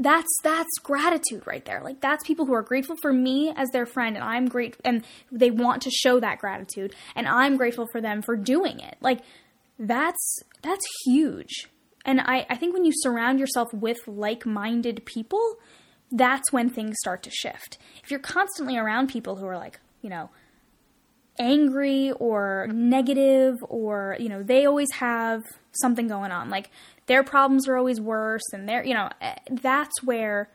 that's 0.00 0.40
that's 0.42 0.78
gratitude 0.82 1.46
right 1.46 1.64
there. 1.64 1.82
Like 1.84 2.00
that's 2.00 2.26
people 2.26 2.46
who 2.46 2.54
are 2.54 2.62
grateful 2.62 2.96
for 3.02 3.12
me 3.12 3.52
as 3.54 3.68
their 3.70 3.86
friend 3.86 4.16
and 4.16 4.24
i'm 4.24 4.46
great 4.46 4.76
and 4.84 5.04
they 5.30 5.50
want 5.50 5.82
to 5.82 5.90
show 5.90 6.18
that 6.18 6.38
gratitude 6.38 6.94
and 7.14 7.28
i'm 7.28 7.56
grateful 7.56 7.86
for 7.92 8.00
them 8.00 8.22
for 8.22 8.34
doing 8.34 8.80
it. 8.80 8.96
Like 9.00 9.20
that's 9.78 10.42
that's 10.62 10.84
huge. 11.04 11.68
And 12.04 12.20
i 12.20 12.46
i 12.48 12.56
think 12.56 12.72
when 12.72 12.84
you 12.84 12.92
surround 12.94 13.38
yourself 13.38 13.72
with 13.74 13.98
like-minded 14.06 15.04
people 15.04 15.56
that's 16.12 16.50
when 16.50 16.68
things 16.68 16.96
start 16.98 17.22
to 17.22 17.30
shift. 17.30 17.78
If 18.02 18.10
you're 18.10 18.18
constantly 18.18 18.76
around 18.76 19.10
people 19.10 19.36
who 19.36 19.46
are 19.46 19.58
like 19.58 19.80
you 20.00 20.08
know 20.08 20.30
angry 21.38 22.12
or 22.12 22.68
negative 22.72 23.56
or 23.68 24.16
you 24.18 24.28
know 24.28 24.42
they 24.42 24.66
always 24.66 24.90
have 24.92 25.42
something 25.72 26.08
going 26.08 26.32
on 26.32 26.50
like 26.50 26.70
their 27.10 27.24
problems 27.24 27.66
are 27.66 27.76
always 27.76 28.00
worse 28.00 28.52
and 28.52 28.68
they're 28.68 28.84
you 28.84 28.94
know 28.94 29.10
eh, 29.20 29.34
that's 29.50 30.00
where 30.04 30.48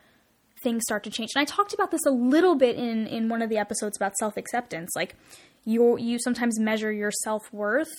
things 0.62 0.82
start 0.86 1.04
to 1.04 1.10
change. 1.10 1.30
And 1.36 1.42
i 1.42 1.44
talked 1.44 1.74
about 1.74 1.90
this 1.90 2.06
a 2.06 2.10
little 2.10 2.54
bit 2.54 2.76
in 2.76 3.06
in 3.06 3.28
one 3.28 3.42
of 3.42 3.50
the 3.50 3.58
episodes 3.58 3.96
about 3.98 4.16
self-acceptance. 4.16 4.90
Like 4.96 5.14
you 5.66 5.98
you 5.98 6.18
sometimes 6.18 6.58
measure 6.58 6.90
your 6.90 7.10
self-worth 7.10 7.92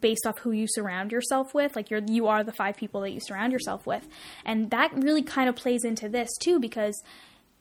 based 0.00 0.26
off 0.26 0.38
who 0.38 0.50
you 0.50 0.66
surround 0.68 1.12
yourself 1.12 1.54
with. 1.54 1.76
Like 1.76 1.88
you're 1.88 2.02
you 2.04 2.26
are 2.26 2.42
the 2.42 2.52
five 2.52 2.76
people 2.76 3.00
that 3.02 3.12
you 3.12 3.20
surround 3.20 3.52
yourself 3.52 3.86
with. 3.86 4.08
And 4.44 4.72
that 4.72 4.92
really 4.92 5.22
kind 5.22 5.48
of 5.48 5.54
plays 5.54 5.84
into 5.84 6.08
this 6.08 6.30
too 6.42 6.58
because 6.58 7.00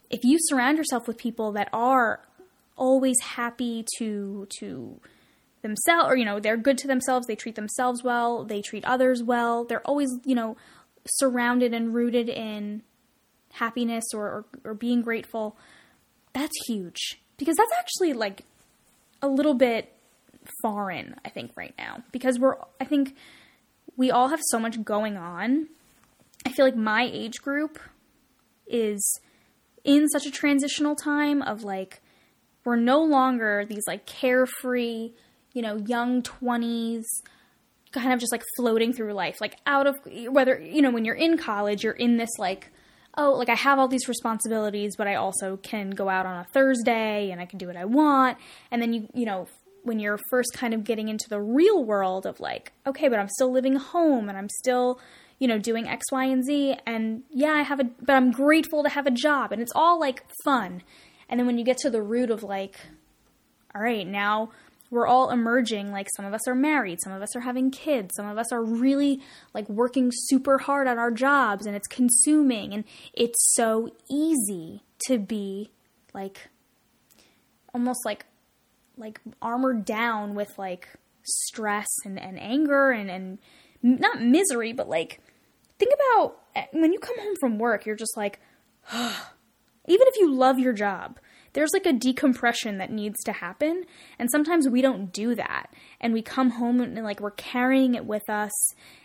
if 0.10 0.24
you 0.24 0.40
surround 0.42 0.80
yourself 0.80 1.08
with 1.08 1.18
people 1.18 1.52
that 1.52 1.70
are 1.72 2.22
always 2.76 3.20
happy 3.20 3.86
to 3.98 4.48
to 4.58 5.00
themselves 5.64 6.08
or 6.08 6.16
you 6.16 6.26
know 6.26 6.40
they're 6.40 6.58
good 6.58 6.78
to 6.78 6.88
themselves 6.88 7.26
they 7.26 7.36
treat 7.36 7.56
themselves 7.56 8.04
well 8.04 8.44
they 8.44 8.62
treat 8.62 8.86
others 8.86 9.24
well 9.24 9.66
they're 9.66 9.82
always 9.82 10.10
you 10.24 10.36
know 10.36 10.56
surrounded 11.06 11.74
and 11.74 11.94
rooted 11.94 12.30
in 12.30 12.84
happiness 13.54 14.06
or, 14.14 14.26
or, 14.26 14.46
or 14.64 14.74
being 14.74 15.02
grateful. 15.02 15.58
That's 16.34 16.54
huge 16.68 17.22
because 17.38 17.56
that's 17.56 17.74
actually 17.78 18.14
like 18.14 18.44
a 19.22 19.28
little 19.28 19.54
bit 19.54 19.92
foreign 20.62 21.16
i 21.24 21.30
think 21.30 21.52
right 21.56 21.74
now 21.78 22.04
because 22.12 22.38
we're 22.38 22.58
i 22.82 22.84
think 22.84 23.16
we 23.96 24.12
all 24.12 24.30
have 24.30 24.42
so 24.50 24.60
much 24.60 24.84
going 24.84 25.18
on. 25.18 25.68
I 26.46 26.52
feel 26.52 26.66
like 26.66 26.76
my 26.76 27.10
age 27.12 27.42
group 27.42 27.80
is 28.68 29.20
in 29.84 30.08
such 30.10 30.26
a 30.26 30.32
transitional 30.32 30.96
time 30.96 31.42
of 31.42 31.64
like 31.64 32.02
we're 32.66 32.76
no 32.76 33.04
longer 33.04 33.66
these 33.68 33.84
like 33.88 34.06
carefree 34.06 35.12
you 35.54 35.62
know, 35.62 35.78
young 35.78 36.22
20s, 36.22 37.06
kind 37.92 38.12
of 38.12 38.20
just 38.20 38.32
like 38.32 38.44
floating 38.58 38.92
through 38.92 39.14
life, 39.14 39.40
like 39.40 39.58
out 39.66 39.88
of 39.88 39.96
whether, 40.30 40.60
you 40.60 40.82
know, 40.82 40.92
when 40.92 41.06
you're 41.06 41.16
in 41.16 41.38
college, 41.38 41.84
you're 41.84 41.94
in 41.94 42.18
this 42.18 42.32
like 42.38 42.72
oh, 43.18 43.34
like 43.34 43.50
I 43.50 43.56
have 43.56 43.80
all 43.80 43.88
these 43.88 44.08
responsibilities, 44.08 44.96
but 44.98 45.08
I 45.08 45.16
also 45.16 45.58
can 45.58 45.92
go 45.92 46.10
out 46.10 46.26
on 46.26 46.40
a 46.40 46.46
Thursday 46.46 47.32
and 47.32 47.40
I 47.40 47.46
can 47.46 47.60
do 47.60 47.68
what 47.68 47.78
I 47.78 47.86
want. 47.86 48.38
And 48.72 48.82
then 48.82 48.94
you, 48.94 49.08
you 49.14 49.26
know, 49.26 49.48
when 49.84 50.00
you're 50.00 50.20
first 50.30 50.54
kind 50.54 50.74
of 50.74 50.84
getting 50.84 51.10
into 51.10 51.30
the 51.30 51.42
real 51.42 51.84
world 51.84 52.26
of 52.26 52.40
like, 52.40 52.72
okay, 52.88 53.10
but 53.10 53.20
I'm 53.20 53.30
still 53.30 53.52
living 53.52 53.76
home 53.76 54.30
and 54.30 54.38
I'm 54.38 54.50
still, 54.50 55.00
you 55.40 55.48
know, 55.48 55.60
doing 55.60 55.88
X, 55.88 56.12
Y, 56.12 56.26
and 56.26 56.44
Z. 56.44 56.78
And 56.86 57.24
yeah, 57.30 57.52
I 57.52 57.62
have 57.62 57.80
a, 57.80 57.84
but 57.84 58.16
I'm 58.16 58.32
grateful 58.32 58.84
to 58.84 58.90
have 58.90 59.06
a 59.06 59.12
job 59.12 59.52
and 59.52 59.62
it's 59.62 59.74
all 59.76 60.00
like 60.00 60.24
fun. 60.44 60.82
And 61.30 61.40
then 61.40 61.46
when 61.46 61.58
you 61.58 61.66
get 61.66 61.78
to 61.80 61.90
the 61.90 62.02
root 62.02 62.32
of 62.32 62.44
like, 62.44 62.80
all 63.76 63.82
right, 63.82 64.08
now 64.08 64.52
we're 64.94 65.08
all 65.08 65.32
emerging 65.32 65.92
like 65.92 66.08
some 66.16 66.24
of 66.24 66.34
us 66.34 66.48
are 66.48 66.54
married 66.54 67.02
some 67.02 67.12
of 67.12 67.22
us 67.22 67.36
are 67.36 67.42
having 67.42 67.72
kids 67.72 68.12
some 68.16 68.28
of 68.28 68.38
us 68.38 68.52
are 68.52 68.64
really 68.64 69.20
like 69.54 69.68
working 69.68 70.12
super 70.14 70.60
hard 70.60 70.88
at 70.88 71.00
our 71.00 71.10
jobs 71.10 71.66
and 71.66 71.76
it's 71.76 71.88
consuming 71.88 72.74
and 72.74 72.84
it's 73.14 73.54
so 73.56 73.90
easy 74.10 74.84
to 75.00 75.18
be 75.18 75.72
like 76.14 76.50
almost 77.74 78.06
like 78.06 78.26
like 78.96 79.20
armored 79.42 79.84
down 79.84 80.36
with 80.36 80.56
like 80.60 80.88
stress 81.24 81.90
and, 82.06 82.20
and 82.20 82.40
anger 82.40 82.92
and, 82.92 83.10
and 83.10 83.40
not 83.82 84.22
misery 84.22 84.74
but 84.74 84.88
like 84.88 85.20
think 85.80 85.92
about 85.96 86.38
eh, 86.56 86.66
when 86.72 86.94
you 86.94 87.00
come 87.00 87.20
home 87.20 87.34
from 87.40 87.58
work 87.58 87.88
you're 87.88 87.96
just 87.96 88.16
like 88.16 88.40
even 88.94 89.18
if 90.08 90.20
you 90.20 90.32
love 90.32 90.60
your 90.60 90.74
job 90.74 91.18
there's 91.54 91.72
like 91.74 91.86
a 91.86 91.94
decompression 91.94 92.80
that 92.80 92.92
needs 92.92 93.24
to 93.24 93.32
happen. 93.32 93.86
And 94.20 94.30
sometimes 94.30 94.68
we 94.68 94.82
don't 94.82 95.14
do 95.14 95.36
that. 95.36 95.68
And 96.02 96.14
we 96.14 96.22
come 96.22 96.52
home 96.52 96.82
and 96.82 96.96
like 97.04 97.20
we're 97.20 97.32
carrying 97.32 97.96
it 97.96 98.06
with 98.06 98.28
us. 98.30 98.52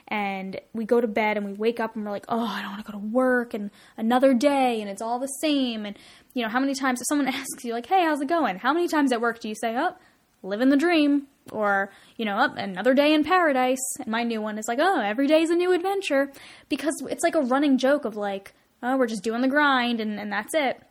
And 0.08 0.58
we 0.72 0.86
go 0.86 1.00
to 1.00 1.06
bed 1.06 1.36
and 1.36 1.44
we 1.44 1.52
wake 1.52 1.80
up 1.80 1.94
and 1.94 2.04
we're 2.04 2.10
like, 2.10 2.24
oh, 2.28 2.46
I 2.46 2.62
don't 2.62 2.72
want 2.72 2.86
to 2.86 2.92
go 2.92 2.98
to 2.98 3.04
work 3.04 3.52
and 3.52 3.70
another 3.98 4.32
day 4.32 4.80
and 4.80 4.88
it's 4.88 5.02
all 5.02 5.18
the 5.18 5.26
same. 5.26 5.84
And, 5.84 5.98
you 6.32 6.42
know, 6.42 6.48
how 6.48 6.60
many 6.60 6.74
times 6.74 7.00
if 7.00 7.06
someone 7.08 7.28
asks 7.34 7.64
you, 7.64 7.74
like, 7.74 7.86
hey, 7.86 8.02
how's 8.02 8.20
it 8.20 8.28
going? 8.28 8.58
How 8.58 8.72
many 8.72 8.88
times 8.88 9.12
at 9.12 9.20
work 9.20 9.40
do 9.40 9.48
you 9.48 9.54
say, 9.54 9.76
oh, 9.76 9.94
living 10.42 10.70
the 10.70 10.78
dream? 10.78 11.26
Or, 11.52 11.90
you 12.16 12.24
know, 12.24 12.38
oh, 12.38 12.54
another 12.56 12.94
day 12.94 13.12
in 13.12 13.24
paradise. 13.24 13.78
And 14.00 14.08
my 14.08 14.22
new 14.22 14.40
one 14.40 14.58
is 14.58 14.66
like, 14.68 14.78
oh, 14.80 15.00
every 15.00 15.26
day's 15.26 15.50
a 15.50 15.54
new 15.54 15.72
adventure. 15.72 16.32
Because 16.70 16.94
it's 17.10 17.22
like 17.22 17.34
a 17.34 17.42
running 17.42 17.76
joke 17.76 18.06
of 18.06 18.16
like, 18.16 18.54
oh, 18.82 18.96
we're 18.96 19.06
just 19.06 19.24
doing 19.24 19.42
the 19.42 19.48
grind 19.48 20.00
and, 20.00 20.18
and 20.18 20.32
that's 20.32 20.54
it 20.54 20.82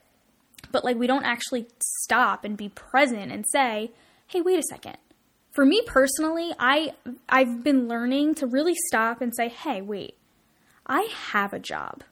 but 0.71 0.83
like 0.83 0.97
we 0.97 1.07
don't 1.07 1.25
actually 1.25 1.67
stop 1.79 2.43
and 2.43 2.57
be 2.57 2.69
present 2.69 3.31
and 3.31 3.45
say, 3.51 3.91
"Hey, 4.27 4.41
wait 4.41 4.59
a 4.59 4.63
second. 4.69 4.97
For 5.53 5.65
me 5.65 5.81
personally, 5.85 6.53
I 6.59 6.93
I've 7.29 7.63
been 7.63 7.87
learning 7.87 8.35
to 8.35 8.47
really 8.47 8.75
stop 8.87 9.21
and 9.21 9.35
say, 9.35 9.49
"Hey, 9.49 9.81
wait. 9.81 10.17
I 10.85 11.09
have 11.31 11.53
a 11.53 11.59
job. 11.59 12.03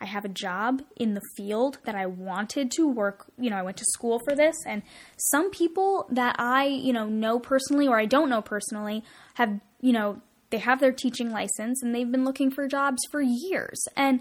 I 0.00 0.06
have 0.06 0.24
a 0.24 0.28
job 0.28 0.82
in 0.96 1.14
the 1.14 1.22
field 1.36 1.78
that 1.84 1.94
I 1.94 2.06
wanted 2.06 2.70
to 2.72 2.88
work, 2.88 3.26
you 3.38 3.50
know, 3.50 3.56
I 3.56 3.62
went 3.62 3.76
to 3.78 3.84
school 3.84 4.20
for 4.20 4.34
this 4.34 4.56
and 4.66 4.82
some 5.16 5.50
people 5.50 6.06
that 6.10 6.36
I, 6.38 6.66
you 6.66 6.92
know, 6.92 7.06
know 7.06 7.38
personally 7.40 7.88
or 7.88 7.98
I 7.98 8.06
don't 8.06 8.30
know 8.30 8.42
personally 8.42 9.02
have, 9.34 9.60
you 9.80 9.92
know, 9.92 10.22
they 10.50 10.58
have 10.58 10.80
their 10.80 10.92
teaching 10.92 11.30
license 11.30 11.82
and 11.82 11.94
they've 11.94 12.10
been 12.10 12.24
looking 12.24 12.50
for 12.50 12.66
jobs 12.68 12.98
for 13.10 13.20
years. 13.20 13.84
And 13.96 14.20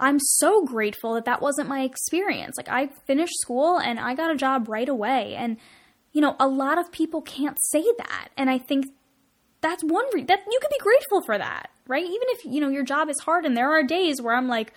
I'm 0.00 0.18
so 0.18 0.64
grateful 0.64 1.14
that 1.14 1.26
that 1.26 1.42
wasn't 1.42 1.68
my 1.68 1.82
experience. 1.82 2.56
Like, 2.56 2.68
I 2.68 2.88
finished 3.06 3.34
school 3.40 3.78
and 3.78 4.00
I 4.00 4.14
got 4.14 4.30
a 4.30 4.36
job 4.36 4.68
right 4.68 4.88
away. 4.88 5.34
And, 5.36 5.58
you 6.12 6.20
know, 6.20 6.36
a 6.40 6.48
lot 6.48 6.78
of 6.78 6.90
people 6.90 7.20
can't 7.22 7.58
say 7.60 7.84
that. 7.98 8.28
And 8.36 8.48
I 8.48 8.58
think 8.58 8.86
that's 9.60 9.84
one 9.84 10.04
that 10.14 10.40
you 10.50 10.58
can 10.60 10.70
be 10.70 10.82
grateful 10.82 11.22
for 11.22 11.36
that, 11.36 11.70
right? 11.86 12.04
Even 12.04 12.28
if, 12.28 12.44
you 12.44 12.60
know, 12.60 12.68
your 12.68 12.82
job 12.82 13.10
is 13.10 13.20
hard 13.20 13.44
and 13.44 13.56
there 13.56 13.70
are 13.70 13.82
days 13.82 14.20
where 14.22 14.34
I'm 14.34 14.48
like, 14.48 14.72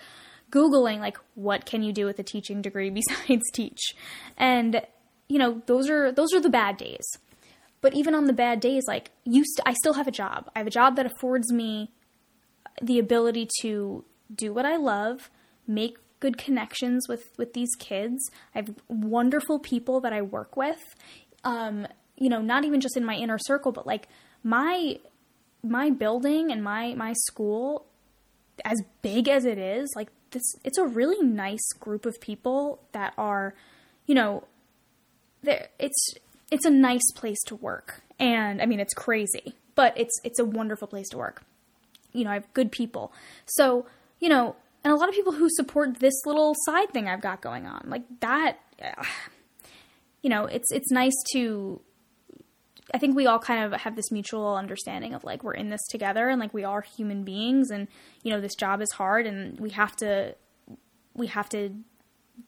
Googling, 0.50 1.00
like, 1.00 1.16
what 1.34 1.66
can 1.66 1.82
you 1.82 1.92
do 1.92 2.06
with 2.06 2.18
a 2.18 2.22
teaching 2.22 2.62
degree 2.62 2.90
besides 3.08 3.50
teach? 3.52 3.94
And, 4.36 4.82
you 5.28 5.38
know, 5.38 5.62
those 5.66 5.88
are, 5.88 6.12
those 6.12 6.32
are 6.34 6.40
the 6.40 6.50
bad 6.50 6.76
days. 6.76 7.06
But 7.80 7.94
even 7.94 8.14
on 8.14 8.26
the 8.26 8.32
bad 8.32 8.60
days, 8.60 8.84
like, 8.86 9.10
you 9.24 9.44
st- 9.44 9.66
I 9.66 9.74
still 9.74 9.94
have 9.94 10.06
a 10.06 10.12
job. 10.12 10.50
I 10.54 10.60
have 10.60 10.66
a 10.66 10.70
job 10.70 10.96
that 10.96 11.06
affords 11.06 11.52
me 11.52 11.90
the 12.80 12.98
ability 12.98 13.48
to 13.60 14.04
do 14.34 14.52
what 14.52 14.64
I 14.64 14.76
love, 14.76 15.30
make 15.66 15.96
good 16.20 16.38
connections 16.38 17.08
with 17.08 17.24
with 17.36 17.52
these 17.52 17.74
kids. 17.78 18.30
I 18.54 18.58
have 18.58 18.74
wonderful 18.88 19.58
people 19.58 20.00
that 20.00 20.12
I 20.12 20.22
work 20.22 20.56
with. 20.56 20.82
Um, 21.44 21.86
you 22.16 22.28
know, 22.28 22.40
not 22.40 22.64
even 22.64 22.80
just 22.80 22.96
in 22.96 23.04
my 23.04 23.16
inner 23.16 23.38
circle, 23.38 23.72
but 23.72 23.86
like 23.86 24.08
my 24.42 24.98
my 25.62 25.90
building 25.90 26.50
and 26.50 26.62
my 26.62 26.94
my 26.94 27.12
school 27.26 27.86
as 28.64 28.80
big 29.02 29.28
as 29.28 29.44
it 29.44 29.58
is, 29.58 29.90
like 29.96 30.08
this 30.30 30.42
it's 30.64 30.78
a 30.78 30.86
really 30.86 31.24
nice 31.26 31.66
group 31.78 32.06
of 32.06 32.20
people 32.20 32.80
that 32.92 33.14
are, 33.18 33.54
you 34.06 34.14
know, 34.14 34.44
there 35.42 35.68
it's 35.78 36.14
it's 36.50 36.64
a 36.64 36.70
nice 36.70 37.10
place 37.14 37.42
to 37.46 37.56
work. 37.56 38.02
And 38.18 38.62
I 38.62 38.66
mean, 38.66 38.80
it's 38.80 38.94
crazy, 38.94 39.54
but 39.74 39.96
it's 39.98 40.20
it's 40.22 40.38
a 40.38 40.44
wonderful 40.44 40.88
place 40.88 41.08
to 41.10 41.18
work. 41.18 41.42
You 42.12 42.24
know, 42.24 42.30
I 42.30 42.34
have 42.34 42.52
good 42.54 42.70
people. 42.70 43.12
So, 43.46 43.86
you 44.24 44.30
know, 44.30 44.56
and 44.82 44.90
a 44.90 44.96
lot 44.96 45.10
of 45.10 45.14
people 45.14 45.34
who 45.34 45.50
support 45.50 46.00
this 46.00 46.14
little 46.24 46.54
side 46.64 46.90
thing 46.94 47.08
I've 47.08 47.20
got 47.20 47.42
going 47.42 47.66
on. 47.66 47.84
Like 47.88 48.04
that 48.20 48.58
you 50.22 50.30
know, 50.30 50.46
it's 50.46 50.72
it's 50.72 50.90
nice 50.90 51.12
to 51.34 51.78
I 52.94 52.98
think 52.98 53.14
we 53.14 53.26
all 53.26 53.38
kind 53.38 53.64
of 53.64 53.78
have 53.82 53.96
this 53.96 54.10
mutual 54.10 54.56
understanding 54.56 55.12
of 55.12 55.24
like 55.24 55.44
we're 55.44 55.52
in 55.52 55.68
this 55.68 55.86
together 55.90 56.30
and 56.30 56.40
like 56.40 56.54
we 56.54 56.64
are 56.64 56.80
human 56.80 57.22
beings 57.22 57.70
and 57.70 57.86
you 58.22 58.30
know 58.30 58.40
this 58.40 58.54
job 58.54 58.80
is 58.80 58.90
hard 58.92 59.26
and 59.26 59.60
we 59.60 59.70
have 59.70 59.94
to 59.96 60.34
we 61.12 61.26
have 61.26 61.50
to 61.50 61.74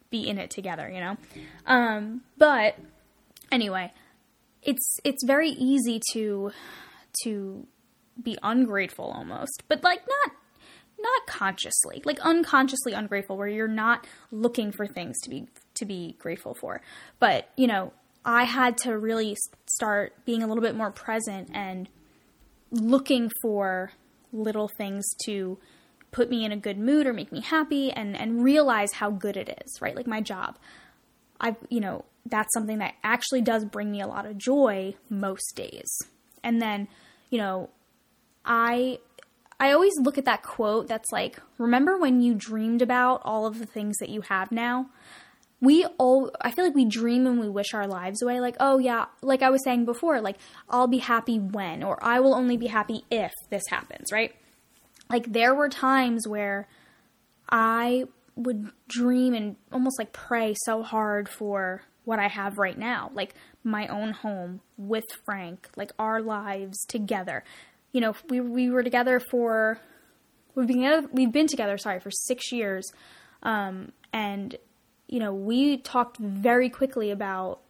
be 0.09 0.27
in 0.27 0.39
it 0.39 0.51
together, 0.51 0.89
you 0.89 1.01
know. 1.01 1.17
Um 1.67 2.23
but 2.39 2.79
anyway, 3.53 3.93
it's 4.63 4.99
it's 5.05 5.23
very 5.27 5.51
easy 5.51 6.01
to 6.15 6.53
to 7.25 7.67
be 8.23 8.39
ungrateful 8.43 9.05
almost. 9.05 9.65
But 9.69 9.85
like 9.85 10.01
not 10.09 10.33
not 10.99 11.27
consciously, 11.27 12.03
like 12.05 12.19
unconsciously 12.21 12.93
ungrateful, 12.93 13.37
where 13.37 13.49
you're 13.49 13.69
not 13.69 14.07
looking 14.31 14.73
for 14.73 14.87
things 14.87 15.21
to 15.23 15.31
be 15.31 15.47
to 15.75 15.85
be 15.85 16.17
grateful 16.19 16.55
for. 16.55 16.81
But 17.19 17.49
you 17.57 17.67
know, 17.67 17.93
I 18.25 18.45
had 18.45 18.79
to 18.79 18.97
really 18.99 19.37
start 19.67 20.15
being 20.25 20.43
a 20.43 20.47
little 20.47 20.63
bit 20.63 20.75
more 20.75 20.91
present 20.91 21.51
and 21.53 21.89
looking 22.71 23.31
for 23.43 23.93
little 24.33 24.69
things 24.77 25.05
to 25.25 25.59
put 26.11 26.31
me 26.31 26.45
in 26.45 26.53
a 26.53 26.57
good 26.57 26.79
mood 26.79 27.07
or 27.07 27.13
make 27.13 27.31
me 27.31 27.41
happy 27.41 27.91
and 27.91 28.17
and 28.17 28.43
realize 28.43 28.93
how 28.93 29.11
good 29.11 29.37
it 29.37 29.63
is, 29.65 29.81
right? 29.81 29.95
Like 29.97 30.07
my 30.07 30.21
job. 30.21 30.59
I 31.41 31.57
you 31.69 31.81
know, 31.81 32.05
that's 32.25 32.53
something 32.55 32.79
that 32.79 32.95
actually 33.05 33.43
does 33.43 33.65
bring 33.65 33.91
me 33.91 34.01
a 34.01 34.07
lot 34.07 34.27
of 34.27 34.39
joy 34.39 34.95
most 35.09 35.55
days. 35.55 35.99
And 36.43 36.63
then, 36.63 36.89
you 37.31 37.39
know, 37.39 37.71
I 38.45 38.99
I 39.59 39.73
always 39.73 39.95
look 39.99 40.19
at 40.19 40.27
that 40.27 40.43
quote 40.43 40.89
that's 40.89 41.11
like, 41.13 41.41
remember 41.59 41.97
when 41.99 42.21
you 42.21 42.35
dreamed 42.35 42.83
about 42.83 43.23
all 43.25 43.47
of 43.47 43.59
the 43.59 43.67
things 43.67 43.97
that 43.99 44.11
you 44.11 44.21
have 44.23 44.53
now? 44.53 44.91
We 45.61 45.87
all, 45.99 46.31
I 46.43 46.51
feel 46.51 46.67
like 46.67 46.75
we 46.75 46.85
dream 46.85 47.27
and 47.27 47.41
we 47.41 47.49
wish 47.49 47.73
our 47.73 47.87
lives 47.87 48.21
away. 48.21 48.41
Like, 48.41 48.57
oh 48.61 48.79
yeah, 48.79 49.07
like 49.23 49.43
I 49.43 49.49
was 49.49 49.65
saying 49.65 49.87
before, 49.87 50.21
like, 50.21 50.37
I'll 50.69 50.87
be 50.87 50.99
happy 50.99 51.39
when, 51.39 51.83
or 51.83 51.99
I 52.05 52.21
will 52.21 52.35
only 52.35 52.59
be 52.59 52.67
happy 52.67 53.05
if 53.11 53.33
this 53.49 53.63
happens, 53.71 54.13
right? 54.13 54.35
Like, 55.09 55.33
there 55.33 55.55
were 55.55 55.71
times 55.71 56.29
where 56.29 56.69
I 57.49 58.05
would 58.35 58.71
dream 58.89 59.33
and 59.33 59.57
almost 59.73 59.99
like 59.99 60.13
pray 60.13 60.55
so 60.65 60.83
hard 60.83 61.29
for 61.29 61.83
what 62.05 62.19
I 62.19 62.29
have 62.29 62.59
right 62.59 62.79
now, 62.79 63.11
like 63.15 63.35
my 63.65 63.89
own 63.89 64.13
home 64.13 64.61
with 64.77 65.05
Frank, 65.25 65.71
like 65.75 65.91
our 65.99 66.21
lives 66.21 66.85
together 66.87 67.43
you 67.97 68.03
know, 68.03 68.15
we 68.29 68.41
we 68.41 68.69
were 68.69 68.83
together 68.83 69.19
for 69.31 69.81
we've 70.55 70.67
been 70.67 70.83
together, 70.83 71.09
we've 71.13 71.33
been 71.33 71.47
together, 71.47 71.79
sorry, 71.79 71.99
for 71.99 72.11
six 72.11 72.53
years, 72.53 72.93
um, 73.43 73.91
and 74.13 74.55
you 75.09 75.19
know, 75.19 75.33
we 75.33 75.79
talked 75.79 76.19
very 76.19 76.69
quickly 76.69 77.11
about 77.11 77.61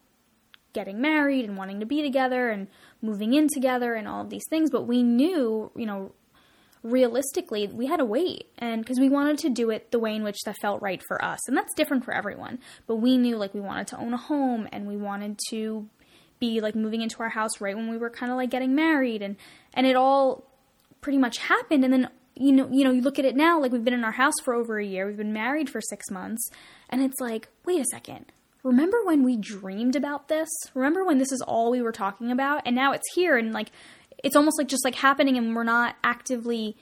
getting 0.72 1.00
married 1.00 1.44
and 1.44 1.56
wanting 1.56 1.78
to 1.78 1.86
be 1.86 2.02
together 2.02 2.50
and 2.50 2.66
moving 3.00 3.34
in 3.34 3.46
together 3.46 3.94
and 3.94 4.08
all 4.08 4.22
of 4.22 4.30
these 4.30 4.42
things, 4.50 4.68
but 4.68 4.82
we 4.82 5.04
knew, 5.04 5.70
you 5.76 5.86
know, 5.86 6.10
realistically, 6.82 7.68
we 7.68 7.86
had 7.86 7.98
to 7.98 8.04
wait 8.04 8.46
and 8.58 8.82
because 8.82 8.98
we 8.98 9.08
wanted 9.08 9.38
to 9.38 9.48
do 9.48 9.70
it 9.70 9.92
the 9.92 9.98
way 10.00 10.12
in 10.12 10.24
which 10.24 10.42
that 10.44 10.56
felt 10.60 10.82
right 10.82 11.02
for 11.06 11.24
us. 11.24 11.38
And 11.46 11.56
that's 11.56 11.72
different 11.74 12.04
for 12.04 12.12
everyone. 12.12 12.58
But 12.88 12.96
we 12.96 13.16
knew 13.16 13.36
like 13.36 13.54
we 13.54 13.60
wanted 13.60 13.86
to 13.88 13.98
own 13.98 14.12
a 14.12 14.16
home 14.18 14.66
and 14.72 14.88
we 14.88 14.96
wanted 14.96 15.38
to 15.50 15.88
be 16.38 16.60
like 16.60 16.74
moving 16.74 17.02
into 17.02 17.22
our 17.22 17.28
house 17.28 17.60
right 17.60 17.76
when 17.76 17.90
we 17.90 17.96
were 17.96 18.10
kind 18.10 18.30
of 18.30 18.36
like 18.36 18.50
getting 18.50 18.74
married 18.74 19.22
and 19.22 19.36
and 19.74 19.86
it 19.86 19.96
all 19.96 20.44
pretty 21.00 21.18
much 21.18 21.38
happened. 21.38 21.84
And 21.84 21.92
then 21.92 22.08
you 22.34 22.52
know 22.52 22.68
you 22.70 22.84
know 22.84 22.90
you 22.90 23.00
look 23.00 23.18
at 23.18 23.24
it 23.24 23.36
now 23.36 23.60
like 23.60 23.72
we've 23.72 23.84
been 23.84 23.94
in 23.94 24.04
our 24.04 24.12
house 24.12 24.34
for 24.44 24.54
over 24.54 24.78
a 24.78 24.84
year. 24.84 25.06
We've 25.06 25.16
been 25.16 25.32
married 25.32 25.70
for 25.70 25.80
6 25.80 26.10
months. 26.10 26.50
And 26.88 27.02
it's 27.02 27.20
like 27.20 27.48
wait 27.64 27.80
a 27.80 27.86
second. 27.90 28.26
Remember 28.62 28.98
when 29.04 29.22
we 29.22 29.36
dreamed 29.36 29.94
about 29.94 30.28
this? 30.28 30.48
Remember 30.74 31.04
when 31.04 31.18
this 31.18 31.30
is 31.30 31.40
all 31.40 31.70
we 31.70 31.82
were 31.82 31.92
talking 31.92 32.32
about? 32.32 32.62
And 32.66 32.74
now 32.74 32.92
it's 32.92 33.14
here 33.14 33.36
and 33.36 33.52
like 33.52 33.70
it's 34.22 34.36
almost 34.36 34.58
like 34.58 34.68
just 34.68 34.84
like 34.84 34.96
happening 34.96 35.36
and 35.36 35.54
we're 35.54 35.62
not 35.62 35.96
actively 36.02 36.76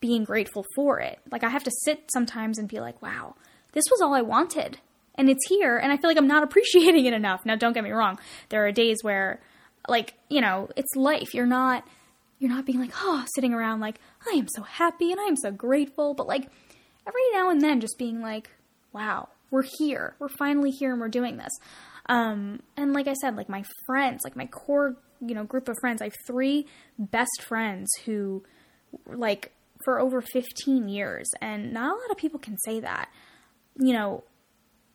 being 0.00 0.24
grateful 0.24 0.64
for 0.74 1.00
it. 1.00 1.18
Like 1.30 1.44
I 1.44 1.48
have 1.48 1.64
to 1.64 1.70
sit 1.84 2.10
sometimes 2.12 2.58
and 2.58 2.68
be 2.68 2.80
like, 2.80 3.00
wow, 3.02 3.34
this 3.72 3.84
was 3.90 4.00
all 4.00 4.14
I 4.14 4.22
wanted. 4.22 4.78
And 5.20 5.28
it's 5.28 5.46
here 5.50 5.76
and 5.76 5.92
I 5.92 5.98
feel 5.98 6.08
like 6.08 6.16
I'm 6.16 6.26
not 6.26 6.42
appreciating 6.48 7.04
it 7.04 7.12
enough. 7.12 7.44
Now 7.44 7.56
don't 7.56 7.74
get 7.74 7.84
me 7.84 7.90
wrong. 7.90 8.18
There 8.48 8.66
are 8.66 8.72
days 8.72 8.96
where 9.02 9.40
like, 9.86 10.14
you 10.30 10.40
know, 10.40 10.70
it's 10.76 10.96
life. 10.96 11.34
You're 11.34 11.44
not 11.44 11.86
you're 12.38 12.50
not 12.50 12.64
being 12.64 12.80
like, 12.80 12.92
oh, 12.96 13.26
sitting 13.34 13.52
around 13.52 13.80
like, 13.80 14.00
I 14.26 14.34
am 14.36 14.48
so 14.48 14.62
happy 14.62 15.12
and 15.12 15.20
I 15.20 15.24
am 15.24 15.36
so 15.36 15.50
grateful, 15.50 16.14
but 16.14 16.26
like 16.26 16.48
every 17.06 17.20
now 17.34 17.50
and 17.50 17.60
then 17.60 17.80
just 17.80 17.98
being 17.98 18.22
like, 18.22 18.48
wow, 18.94 19.28
we're 19.50 19.66
here. 19.78 20.14
We're 20.18 20.30
finally 20.30 20.70
here 20.70 20.92
and 20.92 21.00
we're 21.02 21.08
doing 21.08 21.36
this. 21.36 21.52
Um, 22.06 22.60
and 22.78 22.94
like 22.94 23.08
I 23.08 23.12
said, 23.12 23.36
like 23.36 23.50
my 23.50 23.62
friends, 23.86 24.22
like 24.24 24.36
my 24.36 24.46
core, 24.46 24.96
you 25.20 25.34
know, 25.34 25.44
group 25.44 25.68
of 25.68 25.76
friends, 25.82 26.00
I 26.00 26.06
have 26.06 26.16
three 26.26 26.66
best 26.98 27.42
friends 27.46 27.90
who 28.06 28.42
like 29.06 29.52
for 29.84 30.00
over 30.00 30.22
15 30.22 30.88
years 30.88 31.28
and 31.42 31.74
not 31.74 31.92
a 31.92 32.00
lot 32.00 32.10
of 32.10 32.16
people 32.16 32.40
can 32.40 32.56
say 32.64 32.80
that. 32.80 33.10
You 33.76 33.92
know, 33.92 34.24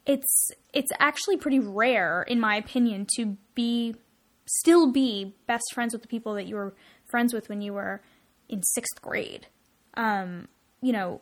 it's 0.06 0.52
it's 0.74 0.92
actually 1.00 1.38
pretty 1.38 1.60
rare 1.60 2.24
in 2.24 2.40
my 2.40 2.56
opinion 2.56 3.08
to 3.16 3.38
be 3.56 3.96
still 4.46 4.92
be 4.92 5.36
best 5.48 5.64
friends 5.74 5.94
with 5.94 6.02
the 6.02 6.08
people 6.08 6.36
that 6.36 6.46
you 6.46 6.56
were 6.56 6.76
friends 7.06 7.34
with 7.34 7.50
when 7.50 7.62
you 7.62 7.74
were 7.74 8.02
in 8.48 8.60
6th 8.60 9.02
grade. 9.02 9.48
Um, 9.96 10.48
you 10.82 10.92
know, 10.94 11.22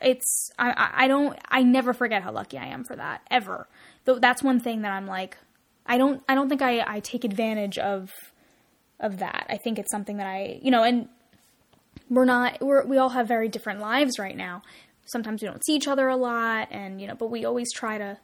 it's 0.00 0.50
I 0.58 0.90
I 0.94 1.08
don't 1.08 1.38
I 1.48 1.62
never 1.62 1.92
forget 1.92 2.22
how 2.22 2.32
lucky 2.32 2.58
I 2.58 2.66
am 2.66 2.84
for 2.84 2.96
that 2.96 3.22
ever. 3.30 3.68
Though 4.04 4.18
that's 4.18 4.42
one 4.42 4.60
thing 4.60 4.82
that 4.82 4.92
I'm 4.92 5.06
like 5.06 5.36
I 5.86 5.98
don't 5.98 6.22
I 6.28 6.34
don't 6.34 6.48
think 6.48 6.62
I 6.62 6.84
I 6.86 7.00
take 7.00 7.24
advantage 7.24 7.78
of 7.78 8.10
of 9.00 9.18
that. 9.18 9.46
I 9.48 9.56
think 9.56 9.78
it's 9.78 9.90
something 9.90 10.18
that 10.18 10.26
I 10.26 10.60
you 10.62 10.70
know 10.70 10.82
and 10.82 11.08
we're 12.10 12.24
not 12.24 12.60
we're 12.60 12.84
we 12.84 12.98
all 12.98 13.10
have 13.10 13.26
very 13.26 13.48
different 13.48 13.80
lives 13.80 14.18
right 14.18 14.36
now. 14.36 14.62
Sometimes 15.04 15.42
we 15.42 15.48
don't 15.48 15.64
see 15.64 15.74
each 15.74 15.88
other 15.88 16.08
a 16.08 16.16
lot 16.16 16.68
and 16.70 17.00
you 17.00 17.06
know 17.06 17.14
but 17.14 17.30
we 17.30 17.44
always 17.44 17.72
try 17.72 17.98
to 17.98 18.18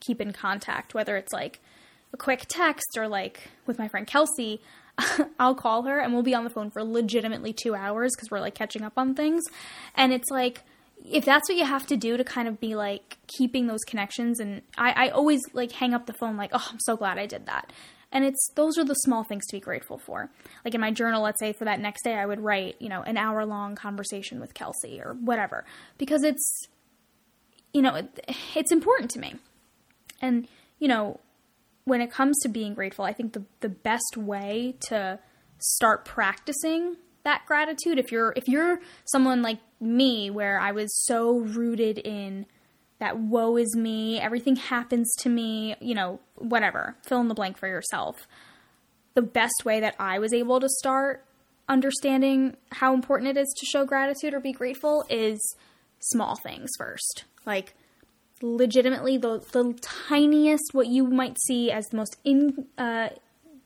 keep 0.00 0.20
in 0.20 0.32
contact 0.32 0.94
whether 0.94 1.16
it's 1.16 1.32
like 1.32 1.60
a 2.12 2.16
quick 2.16 2.44
text 2.48 2.96
or 2.96 3.08
like 3.08 3.50
with 3.66 3.78
my 3.78 3.88
friend 3.88 4.06
Kelsey 4.06 4.60
I'll 5.38 5.54
call 5.54 5.82
her 5.82 5.98
and 5.98 6.12
we'll 6.12 6.22
be 6.22 6.34
on 6.34 6.44
the 6.44 6.50
phone 6.50 6.70
for 6.70 6.84
legitimately 6.84 7.52
2 7.52 7.74
hours 7.74 8.12
cuz 8.14 8.30
we're 8.30 8.40
like 8.40 8.54
catching 8.54 8.82
up 8.82 8.92
on 8.96 9.14
things. 9.14 9.42
And 9.94 10.12
it's 10.12 10.30
like 10.30 10.62
if 11.04 11.24
that's 11.24 11.48
what 11.48 11.58
you 11.58 11.64
have 11.64 11.86
to 11.86 11.96
do 11.96 12.16
to 12.16 12.24
kind 12.24 12.48
of 12.48 12.60
be 12.60 12.74
like 12.74 13.18
keeping 13.26 13.66
those 13.66 13.80
connections 13.86 14.40
and 14.40 14.62
I, 14.76 15.06
I 15.06 15.08
always 15.08 15.40
like 15.52 15.72
hang 15.72 15.94
up 15.94 16.06
the 16.06 16.12
phone 16.12 16.36
like 16.36 16.50
oh 16.52 16.68
i'm 16.70 16.78
so 16.80 16.96
glad 16.96 17.18
i 17.18 17.26
did 17.26 17.46
that 17.46 17.72
and 18.12 18.24
it's 18.24 18.50
those 18.54 18.78
are 18.78 18.84
the 18.84 18.94
small 18.94 19.24
things 19.24 19.46
to 19.46 19.56
be 19.56 19.60
grateful 19.60 19.98
for. 19.98 20.30
Like 20.64 20.74
in 20.74 20.80
my 20.80 20.90
journal 20.90 21.22
let's 21.22 21.40
say 21.40 21.52
for 21.52 21.64
that 21.64 21.80
next 21.80 22.02
day 22.02 22.14
i 22.14 22.26
would 22.26 22.40
write 22.40 22.76
you 22.80 22.88
know 22.88 23.02
an 23.02 23.16
hour 23.16 23.44
long 23.44 23.74
conversation 23.74 24.40
with 24.40 24.54
kelsey 24.54 25.00
or 25.00 25.14
whatever. 25.14 25.64
Because 25.98 26.22
it's 26.22 26.68
you 27.72 27.82
know 27.82 27.94
it, 27.94 28.24
it's 28.54 28.72
important 28.72 29.10
to 29.12 29.18
me. 29.18 29.34
And 30.20 30.46
you 30.78 30.88
know 30.88 31.20
when 31.84 32.00
it 32.00 32.12
comes 32.12 32.38
to 32.42 32.48
being 32.48 32.74
grateful 32.74 33.04
i 33.04 33.12
think 33.12 33.32
the, 33.32 33.42
the 33.60 33.68
best 33.68 34.16
way 34.16 34.76
to 34.78 35.18
start 35.58 36.04
practicing 36.04 36.96
that 37.24 37.42
gratitude 37.46 37.98
if 37.98 38.12
you're 38.12 38.32
if 38.36 38.46
you're 38.46 38.80
someone 39.04 39.42
like 39.42 39.58
me 39.82 40.30
where 40.30 40.58
I 40.58 40.72
was 40.72 40.96
so 41.04 41.38
rooted 41.38 41.98
in 41.98 42.46
that 43.02 43.18
woe 43.18 43.56
is 43.56 43.74
me, 43.74 44.20
everything 44.20 44.54
happens 44.54 45.12
to 45.18 45.28
me, 45.28 45.74
you 45.80 45.92
know, 45.92 46.20
whatever. 46.36 46.94
Fill 47.02 47.20
in 47.20 47.26
the 47.26 47.34
blank 47.34 47.58
for 47.58 47.66
yourself. 47.66 48.28
The 49.14 49.22
best 49.22 49.64
way 49.64 49.80
that 49.80 49.96
I 49.98 50.20
was 50.20 50.32
able 50.32 50.60
to 50.60 50.68
start 50.68 51.24
understanding 51.68 52.56
how 52.70 52.94
important 52.94 53.36
it 53.36 53.40
is 53.40 53.52
to 53.58 53.66
show 53.66 53.84
gratitude 53.84 54.34
or 54.34 54.38
be 54.38 54.52
grateful 54.52 55.04
is 55.10 55.56
small 55.98 56.36
things 56.36 56.70
first. 56.78 57.24
Like 57.44 57.74
legitimately 58.40 59.18
the 59.18 59.40
the 59.50 59.76
tiniest 59.80 60.70
what 60.70 60.86
you 60.86 61.04
might 61.04 61.36
see 61.46 61.72
as 61.72 61.86
the 61.88 61.96
most 61.96 62.16
in 62.22 62.66
uh 62.78 63.08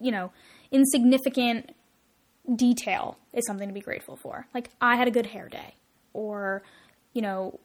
you 0.01 0.12
know, 0.12 0.33
insignificant 0.70 1.75
detail 2.55 3.18
is 3.35 3.46
something 3.46 3.68
to 3.68 3.75
be 3.75 3.81
grateful 3.81 4.16
for. 4.16 4.46
Like 4.55 4.70
I 4.81 4.96
had 4.96 5.09
a 5.09 5.11
good 5.11 5.27
hair 5.27 5.51
day 5.51 5.75
or 6.14 6.62
you 7.12 7.20
know 7.20 7.61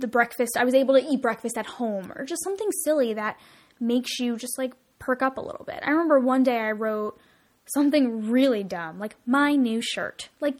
the 0.00 0.06
breakfast 0.06 0.56
I 0.56 0.64
was 0.64 0.74
able 0.74 0.94
to 0.94 1.04
eat 1.04 1.22
breakfast 1.22 1.56
at 1.56 1.66
home 1.66 2.12
or 2.14 2.24
just 2.24 2.42
something 2.44 2.70
silly 2.84 3.14
that 3.14 3.38
makes 3.78 4.18
you 4.18 4.36
just 4.36 4.58
like 4.58 4.74
perk 4.98 5.22
up 5.22 5.38
a 5.38 5.40
little 5.40 5.64
bit. 5.64 5.80
I 5.82 5.90
remember 5.90 6.18
one 6.18 6.42
day 6.42 6.58
I 6.58 6.72
wrote 6.72 7.18
something 7.66 8.30
really 8.30 8.64
dumb 8.64 8.98
like 8.98 9.16
my 9.26 9.54
new 9.54 9.80
shirt. 9.80 10.28
Like 10.40 10.56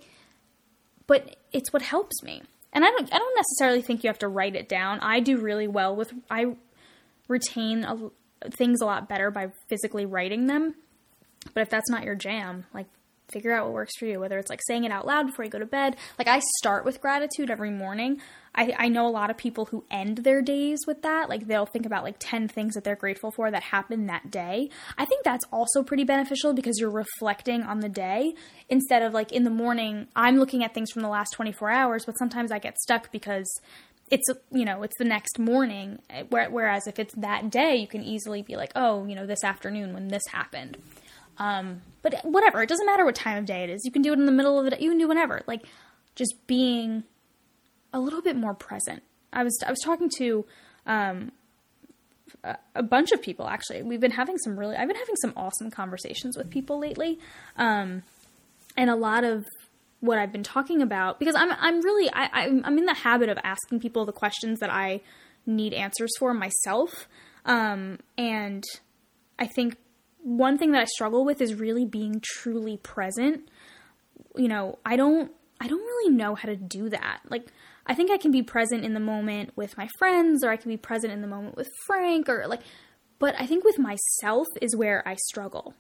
but 1.07 1.37
it's 1.53 1.73
what 1.73 1.83
helps 1.83 2.23
me. 2.23 2.43
And 2.73 2.85
I 2.85 2.91
don't 2.91 3.13
I 3.13 3.19
don't 3.19 3.37
necessarily 3.37 3.83
think 3.83 4.05
you 4.05 4.09
have 4.09 4.19
to 4.21 4.29
write 4.29 4.55
it 4.55 4.69
down. 4.69 5.01
I 5.01 5.21
do 5.21 5.39
really 5.39 5.69
well 5.69 5.97
with 5.97 6.13
I 6.31 6.57
retain 7.29 7.85
a, 7.85 8.11
things 8.51 8.81
a 8.81 8.87
lot 8.87 9.09
better 9.09 9.31
by 9.31 9.51
physically 9.69 10.07
writing 10.07 10.47
them. 10.47 10.75
But 11.55 11.63
if 11.63 11.71
that's 11.71 11.91
not 11.91 12.05
your 12.05 12.15
jam, 12.15 12.67
like 12.75 12.87
figure 13.33 13.53
out 13.53 13.67
what 13.67 13.75
works 13.75 13.97
for 13.99 14.07
you, 14.07 14.21
whether 14.21 14.39
it's 14.39 14.51
like 14.51 14.61
saying 14.67 14.85
it 14.85 14.93
out 14.93 15.07
loud 15.07 15.27
before 15.27 15.45
you 15.45 15.51
go 15.51 15.59
to 15.59 15.67
bed. 15.67 15.97
Like 16.19 16.29
I 16.29 16.41
start 16.59 16.85
with 16.85 17.01
gratitude 17.01 17.51
every 17.51 17.71
morning. 17.71 18.21
I, 18.55 18.75
I 18.77 18.89
know 18.89 19.07
a 19.07 19.11
lot 19.11 19.31
of 19.31 19.37
people 19.37 19.67
who 19.67 19.85
end 19.91 20.19
their 20.19 20.43
days 20.43 20.81
with 20.87 21.03
that. 21.03 21.29
Like 21.29 21.47
they'll 21.47 21.67
think 21.67 21.87
about 21.87 22.05
like 22.05 22.17
10 22.19 22.49
things 22.49 22.75
that 22.75 22.85
they're 22.85 22.97
grateful 22.97 23.31
for 23.31 23.51
that 23.51 23.63
happened 23.63 24.09
that 24.09 24.31
day. 24.31 24.71
I 24.99 25.05
think 25.05 25.25
that's 25.25 25.45
also 25.53 25.83
pretty 25.83 26.05
beneficial 26.05 26.53
because 26.53 26.79
you're 26.79 26.91
reflecting 26.91 27.63
on 27.63 27.81
the 27.81 27.89
day 27.89 28.35
instead 28.69 29.03
of 29.03 29.13
like 29.13 29.33
in 29.33 29.45
the 29.45 29.51
morning, 29.51 30.09
I'm 30.17 30.37
looking 30.39 30.65
at 30.65 30.75
things 30.75 30.91
from 30.91 31.03
the 31.03 31.09
last 31.09 31.31
24 31.33 31.71
hours, 31.71 32.05
but 32.05 32.19
sometimes 32.19 32.51
I 32.51 32.59
get 32.59 32.79
stuck 32.79 33.13
because 33.13 33.47
it's 34.11 34.27
you 34.51 34.65
know 34.65 34.83
it's 34.83 34.97
the 34.99 35.05
next 35.05 35.39
morning 35.39 36.01
whereas 36.31 36.87
if 36.87 36.99
it's 36.99 37.15
that 37.15 37.49
day 37.51 37.77
you 37.77 37.87
can 37.87 38.03
easily 38.03 38.43
be 38.43 38.57
like 38.57 38.73
oh 38.75 39.07
you 39.07 39.15
know 39.15 39.25
this 39.25 39.45
afternoon 39.45 39.95
when 39.95 40.09
this 40.09 40.23
happened 40.33 40.77
um, 41.39 41.83
but 42.03 42.21
whatever, 42.25 42.63
it 42.63 42.69
doesn't 42.69 42.87
matter 42.87 43.05
what 43.05 43.15
time 43.15 43.39
of 43.39 43.47
day 43.47 43.65
it 43.65 43.71
is. 43.71 43.83
You 43.85 43.93
can 43.93 44.03
do 44.03 44.13
it 44.13 44.19
in 44.19 44.27
the 44.27 44.33
middle 44.33 44.59
of 44.59 44.65
the 44.65 44.71
day. 44.73 44.79
You 44.81 44.91
can 44.91 44.99
do 44.99 45.09
whenever. 45.09 45.43
Like 45.47 45.63
just 46.15 46.35
being 46.47 47.05
a 47.93 48.01
little 48.01 48.23
bit 48.23 48.37
more 48.37 48.55
present. 48.55 49.03
I 49.33 49.43
was 49.43 49.59
I 49.67 49.71
was 49.71 49.81
talking 49.85 50.11
to 50.19 50.45
um, 50.87 51.33
a, 52.45 52.57
a 52.75 52.83
bunch 52.83 53.13
of 53.13 53.23
people 53.23 53.49
actually. 53.49 53.83
We've 53.83 54.01
been 54.01 54.11
having 54.11 54.39
some 54.39 54.59
really 54.59 54.77
I've 54.77 54.89
been 54.89 54.97
having 54.97 55.17
some 55.17 55.33
awesome 55.37 55.71
conversations 55.71 56.37
with 56.37 56.51
people 56.51 56.79
lately. 56.79 57.19
Um, 57.57 58.03
and 58.77 58.91
a 58.91 58.97
lot 58.97 59.25
of 59.25 59.45
what 60.01 60.19
I've 60.19 60.33
been 60.33 60.43
talking 60.43 60.83
about 60.83 61.19
because 61.19 61.35
I'm 61.35 61.53
I'm 61.53 61.81
really 61.81 62.11
I, 62.13 62.47
I'm 62.65 62.79
in 62.79 62.87
the 62.87 62.95
habit 62.95 63.29
of 63.29 63.39
asking 63.45 63.81
people 63.81 64.05
the 64.05 64.13
questions 64.13 64.61
that 64.61 64.71
I 64.71 65.01
need 65.47 65.73
answers 65.73 66.11
for 66.19 66.35
myself. 66.35 67.09
Um, 67.45 67.99
and 68.17 68.65
I 69.39 69.47
think 69.47 69.77
one 70.23 70.59
thing 70.59 70.73
that 70.73 70.83
I 70.83 70.85
struggle 70.85 71.25
with 71.25 71.41
is 71.41 71.55
really 71.55 71.85
being 71.85 72.21
truly 72.23 72.77
present. 72.77 73.49
You 74.37 74.49
know, 74.49 74.79
I 74.85 74.97
don't 74.97 75.33
I 75.61 75.69
don't 75.69 75.81
really 75.81 76.15
know 76.15 76.35
how 76.35 76.49
to 76.49 76.57
do 76.57 76.89
that. 76.89 77.21
Like 77.29 77.49
I 77.87 77.95
think 77.95 78.11
I 78.11 78.19
can 78.19 78.31
be 78.31 78.43
present 78.43 78.85
in 78.85 78.95
the 78.95 79.01
moment 79.01 79.53
with 79.57 79.77
my 79.77 79.89
friends 79.99 80.45
or 80.45 80.51
I 80.51 80.57
can 80.57 80.71
be 80.71 80.77
present 80.77 81.13
in 81.13 81.23
the 81.23 81.29
moment 81.29 81.57
with 81.57 81.69
Frank 81.87 82.29
or 82.29 82.47
like 82.47 82.63
but 83.19 83.35
I 83.39 83.47
think 83.47 83.65
with 83.65 83.79
myself 83.79 84.47
is 84.63 84.75
where 84.75 85.07
I 85.07 85.17
struggle. 85.29 85.75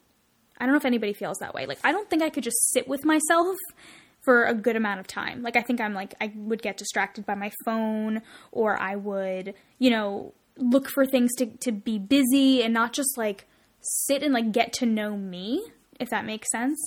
I 0.58 0.64
don't 0.64 0.72
know 0.72 0.78
if 0.78 0.84
anybody 0.84 1.14
feels 1.14 1.38
that 1.38 1.54
way. 1.54 1.66
Like 1.66 1.78
I 1.82 1.92
don't 1.92 2.08
think 2.10 2.22
I 2.22 2.30
could 2.30 2.44
just 2.44 2.72
sit 2.72 2.86
with 2.86 3.04
myself 3.04 3.56
for 4.22 4.44
a 4.44 4.54
good 4.54 4.76
amount 4.76 5.00
of 5.00 5.06
time. 5.06 5.42
Like 5.42 5.56
I 5.56 5.62
think 5.62 5.80
I'm 5.80 5.94
like 5.94 6.14
I 6.20 6.32
would 6.34 6.62
get 6.62 6.76
distracted 6.76 7.24
by 7.24 7.34
my 7.34 7.50
phone 7.64 8.22
or 8.52 8.80
I 8.80 8.96
would, 8.96 9.54
you 9.78 9.90
know, 9.90 10.34
look 10.56 10.88
for 10.88 11.06
things 11.06 11.30
to 11.36 11.46
to 11.46 11.72
be 11.72 11.98
busy 11.98 12.62
and 12.62 12.74
not 12.74 12.92
just 12.92 13.16
like 13.16 13.46
sit 13.80 14.22
and 14.22 14.32
like 14.32 14.52
get 14.52 14.72
to 14.74 14.86
know 14.86 15.16
me, 15.16 15.64
if 15.98 16.10
that 16.10 16.24
makes 16.24 16.50
sense. 16.50 16.78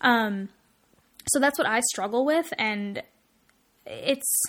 Um, 0.00 0.48
so 1.28 1.40
that's 1.40 1.58
what 1.58 1.66
I 1.66 1.80
struggle 1.80 2.24
with, 2.24 2.52
and 2.58 3.02
it's 3.86 4.42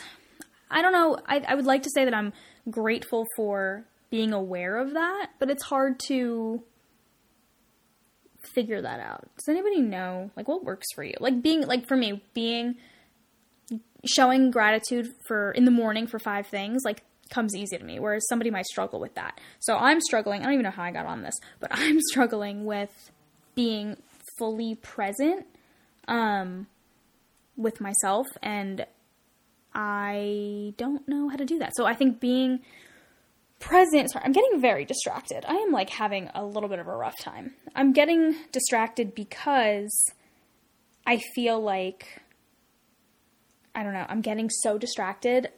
I 0.69 0.81
don't 0.81 0.93
know. 0.93 1.17
I, 1.25 1.43
I 1.47 1.55
would 1.55 1.65
like 1.65 1.83
to 1.83 1.89
say 1.89 2.05
that 2.05 2.13
I'm 2.13 2.33
grateful 2.69 3.25
for 3.35 3.85
being 4.09 4.33
aware 4.33 4.77
of 4.77 4.93
that, 4.93 5.31
but 5.39 5.49
it's 5.49 5.63
hard 5.63 5.99
to 6.07 6.63
figure 8.53 8.81
that 8.81 8.99
out. 8.99 9.27
Does 9.37 9.49
anybody 9.49 9.81
know 9.81 10.31
like 10.35 10.47
what 10.47 10.63
works 10.63 10.87
for 10.95 11.03
you? 11.03 11.15
Like 11.19 11.41
being 11.41 11.65
like 11.65 11.87
for 11.87 11.95
me, 11.95 12.23
being 12.33 12.75
showing 14.05 14.51
gratitude 14.51 15.07
for 15.27 15.51
in 15.51 15.65
the 15.65 15.71
morning 15.71 16.07
for 16.07 16.19
five 16.19 16.47
things, 16.47 16.83
like 16.85 17.03
comes 17.27 17.55
easy 17.55 17.77
to 17.77 17.83
me, 17.83 17.99
whereas 17.99 18.27
somebody 18.27 18.51
might 18.51 18.65
struggle 18.65 18.99
with 18.99 19.15
that. 19.15 19.39
So 19.59 19.77
I'm 19.77 20.01
struggling. 20.01 20.41
I 20.41 20.45
don't 20.45 20.53
even 20.53 20.63
know 20.63 20.71
how 20.71 20.83
I 20.83 20.91
got 20.91 21.05
on 21.05 21.23
this, 21.23 21.35
but 21.59 21.69
I'm 21.73 21.99
struggling 22.01 22.65
with 22.65 23.11
being 23.55 23.97
fully 24.37 24.75
present 24.75 25.45
um, 26.07 26.67
with 27.55 27.81
myself, 27.81 28.27
and 28.41 28.85
I 29.73 30.73
don't 30.77 31.07
know 31.07 31.29
how 31.29 31.35
to 31.35 31.45
do 31.45 31.59
that. 31.59 31.73
So 31.75 31.85
I 31.85 31.93
think 31.93 32.19
being 32.19 32.59
present. 33.59 34.11
Sorry, 34.11 34.23
I'm 34.23 34.31
getting 34.31 34.61
very 34.61 34.85
distracted. 34.85 35.43
I 35.47 35.55
am 35.55 35.71
like 35.71 35.89
having 35.89 36.29
a 36.33 36.45
little 36.45 36.69
bit 36.69 36.79
of 36.79 36.87
a 36.87 36.95
rough 36.95 37.17
time. 37.19 37.53
I'm 37.75 37.91
getting 37.91 38.35
distracted 38.51 39.15
because 39.15 39.91
I 41.05 41.17
feel 41.35 41.59
like 41.59 42.21
I 43.73 43.83
don't 43.83 43.93
know, 43.93 44.05
I'm 44.09 44.21
getting 44.21 44.49
so 44.49 44.79
distracted 44.79 45.51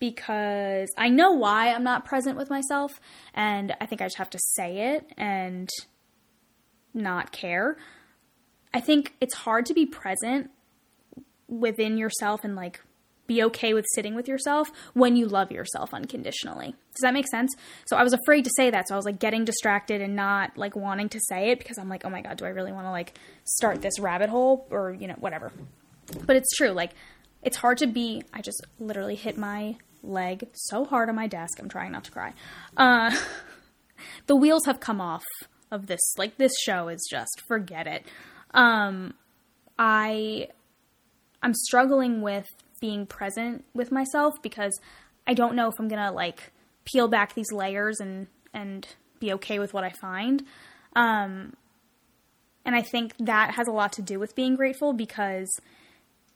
because 0.00 0.88
I 0.98 1.08
know 1.10 1.30
why 1.30 1.72
I'm 1.72 1.84
not 1.84 2.04
present 2.04 2.36
with 2.36 2.50
myself, 2.50 3.00
and 3.34 3.76
I 3.80 3.86
think 3.86 4.00
I 4.00 4.06
just 4.06 4.18
have 4.18 4.30
to 4.30 4.38
say 4.54 4.94
it 4.94 5.06
and 5.16 5.68
not 6.92 7.30
care. 7.30 7.76
I 8.74 8.80
think 8.80 9.14
it's 9.20 9.34
hard 9.34 9.66
to 9.66 9.74
be 9.74 9.86
present 9.86 10.50
within 11.46 11.98
yourself 11.98 12.40
and 12.42 12.56
like 12.56 12.80
be 13.26 13.42
okay 13.44 13.74
with 13.74 13.84
sitting 13.94 14.16
with 14.16 14.26
yourself 14.26 14.72
when 14.94 15.14
you 15.14 15.26
love 15.26 15.52
yourself 15.52 15.94
unconditionally. 15.94 16.74
Does 16.94 17.02
that 17.02 17.14
make 17.14 17.28
sense? 17.28 17.54
So 17.86 17.96
I 17.96 18.02
was 18.02 18.12
afraid 18.12 18.44
to 18.44 18.50
say 18.56 18.70
that. 18.70 18.88
So 18.88 18.94
I 18.94 18.96
was 18.96 19.04
like 19.04 19.20
getting 19.20 19.44
distracted 19.44 20.00
and 20.00 20.16
not 20.16 20.56
like 20.56 20.74
wanting 20.74 21.08
to 21.10 21.20
say 21.28 21.50
it 21.50 21.58
because 21.60 21.78
I'm 21.78 21.88
like, 21.88 22.04
oh 22.04 22.10
my 22.10 22.22
God, 22.22 22.38
do 22.38 22.44
I 22.44 22.48
really 22.48 22.72
want 22.72 22.86
to 22.86 22.90
like 22.90 23.16
start 23.44 23.82
this 23.82 24.00
rabbit 24.00 24.30
hole 24.30 24.66
or, 24.70 24.92
you 24.92 25.06
know, 25.06 25.14
whatever. 25.18 25.52
But 26.26 26.34
it's 26.34 26.56
true. 26.56 26.70
Like, 26.70 26.92
it's 27.42 27.56
hard 27.56 27.78
to 27.78 27.86
be. 27.86 28.22
I 28.32 28.42
just 28.42 28.66
literally 28.78 29.14
hit 29.14 29.38
my 29.38 29.76
leg 30.02 30.48
so 30.54 30.84
hard 30.84 31.08
on 31.08 31.14
my 31.14 31.26
desk. 31.26 31.58
I'm 31.58 31.68
trying 31.68 31.92
not 31.92 32.04
to 32.04 32.10
cry. 32.10 32.34
Uh, 32.76 33.14
the 34.26 34.36
wheels 34.36 34.64
have 34.66 34.80
come 34.80 35.00
off 35.00 35.24
of 35.70 35.86
this. 35.86 36.00
Like, 36.16 36.36
this 36.36 36.52
show 36.62 36.88
is 36.88 37.06
just 37.10 37.42
forget 37.46 37.86
it. 37.86 38.04
Um, 38.52 39.14
I 39.78 40.48
I'm 41.42 41.54
struggling 41.54 42.20
with 42.20 42.48
being 42.80 43.06
present 43.06 43.64
with 43.74 43.90
myself 43.92 44.34
because 44.42 44.78
I 45.26 45.34
don't 45.34 45.54
know 45.54 45.68
if 45.68 45.78
I'm 45.78 45.88
gonna 45.88 46.12
like 46.12 46.52
peel 46.84 47.08
back 47.08 47.34
these 47.34 47.52
layers 47.52 48.00
and 48.00 48.26
and 48.52 48.86
be 49.20 49.32
okay 49.34 49.58
with 49.58 49.72
what 49.72 49.84
I 49.84 49.90
find. 49.90 50.44
Um, 50.96 51.54
and 52.64 52.74
I 52.74 52.82
think 52.82 53.14
that 53.18 53.54
has 53.54 53.68
a 53.68 53.72
lot 53.72 53.92
to 53.94 54.02
do 54.02 54.18
with 54.18 54.34
being 54.34 54.56
grateful 54.56 54.92
because 54.92 55.48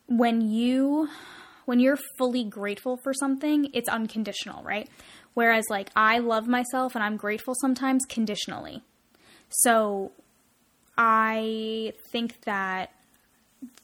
when 0.07 0.41
you 0.41 1.09
when 1.65 1.81
you're 1.81 1.99
fully 2.19 2.45
grateful 2.45 2.99
for 3.03 3.13
something, 3.13 3.71
it's 3.73 3.89
unconditional, 3.89 4.63
right? 4.63 4.89
Whereas 5.35 5.65
like 5.71 5.91
I 5.97 6.19
love 6.19 6.47
myself 6.47 6.95
and 6.95 7.03
I'm 7.03 7.17
grateful 7.17 7.55
sometimes 7.61 8.05
conditionally. 8.09 8.83
So 9.49 10.13
I 10.97 11.93
think 12.13 12.43
that 12.43 12.91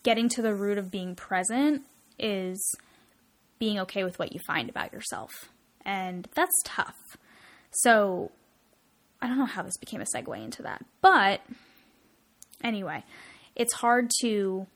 getting 0.03 0.29
to 0.31 0.43
the 0.43 0.55
root 0.55 0.79
of 0.79 0.91
being 0.91 1.15
present 1.15 1.83
is 2.19 2.77
being 3.59 3.79
okay 3.81 4.05
with 4.05 4.19
what 4.19 4.33
you 4.33 4.41
find 4.47 4.69
about 4.69 4.93
yourself. 4.93 5.31
And 5.85 6.29
that's 6.35 6.55
tough. 6.65 6.97
So 7.71 8.31
I 9.21 9.27
don't 9.27 9.39
know 9.39 9.45
how 9.45 9.63
this 9.63 9.77
became 9.77 10.01
a 10.01 10.05
segue 10.05 10.43
into 10.43 10.63
that. 10.63 10.85
But 11.03 11.41
anyway, 12.63 13.05
it's 13.55 13.75
hard 13.75 14.11
to 14.23 14.67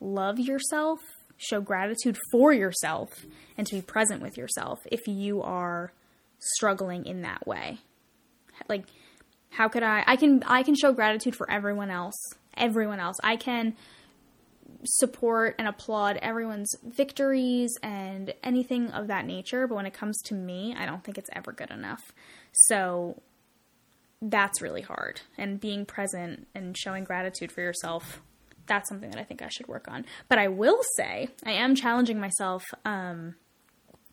love 0.00 0.38
yourself, 0.38 0.98
show 1.40 1.60
gratitude 1.60 2.18
for 2.30 2.52
yourself, 2.52 3.24
and 3.56 3.66
to 3.66 3.76
be 3.76 3.82
present 3.82 4.22
with 4.22 4.36
yourself 4.36 4.80
if 4.92 5.06
you 5.08 5.42
are 5.42 5.92
struggling 6.38 7.06
in 7.06 7.22
that 7.22 7.46
way. 7.46 7.78
Like 8.68 8.84
how 9.50 9.68
could 9.68 9.82
I 9.82 10.04
I 10.06 10.16
can 10.16 10.42
I 10.44 10.62
can 10.62 10.74
show 10.74 10.92
gratitude 10.92 11.34
for 11.34 11.50
everyone 11.50 11.90
else. 11.90 12.16
Everyone 12.56 13.00
else. 13.00 13.16
I 13.22 13.36
can 13.36 13.74
support 14.84 15.54
and 15.58 15.66
applaud 15.66 16.18
everyone's 16.22 16.74
victories 16.84 17.76
and 17.82 18.32
anything 18.42 18.90
of 18.90 19.08
that 19.08 19.26
nature, 19.26 19.66
but 19.66 19.74
when 19.74 19.86
it 19.86 19.92
comes 19.92 20.20
to 20.22 20.34
me, 20.34 20.74
I 20.78 20.86
don't 20.86 21.04
think 21.04 21.18
it's 21.18 21.30
ever 21.32 21.52
good 21.52 21.70
enough. 21.70 22.12
So 22.52 23.20
that's 24.22 24.62
really 24.62 24.82
hard. 24.82 25.20
And 25.36 25.60
being 25.60 25.84
present 25.84 26.46
and 26.54 26.76
showing 26.76 27.04
gratitude 27.04 27.52
for 27.52 27.60
yourself, 27.60 28.22
that's 28.70 28.88
something 28.88 29.10
that 29.10 29.18
I 29.18 29.24
think 29.24 29.42
I 29.42 29.48
should 29.48 29.66
work 29.66 29.88
on. 29.88 30.06
But 30.28 30.38
I 30.38 30.46
will 30.48 30.78
say, 30.96 31.28
I 31.44 31.50
am 31.50 31.74
challenging 31.74 32.20
myself 32.20 32.64
um, 32.84 33.34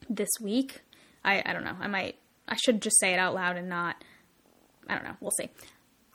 this 0.10 0.30
week. 0.42 0.82
I, 1.24 1.44
I 1.46 1.54
don't 1.54 1.64
know. 1.64 1.78
I 1.80 1.88
might, 1.88 2.16
I 2.48 2.56
should 2.56 2.82
just 2.82 3.00
say 3.00 3.14
it 3.14 3.20
out 3.20 3.36
loud 3.36 3.56
and 3.56 3.70
not, 3.70 4.04
I 4.90 4.96
don't 4.96 5.04
know. 5.04 5.16
We'll 5.22 5.32
see. 5.32 5.50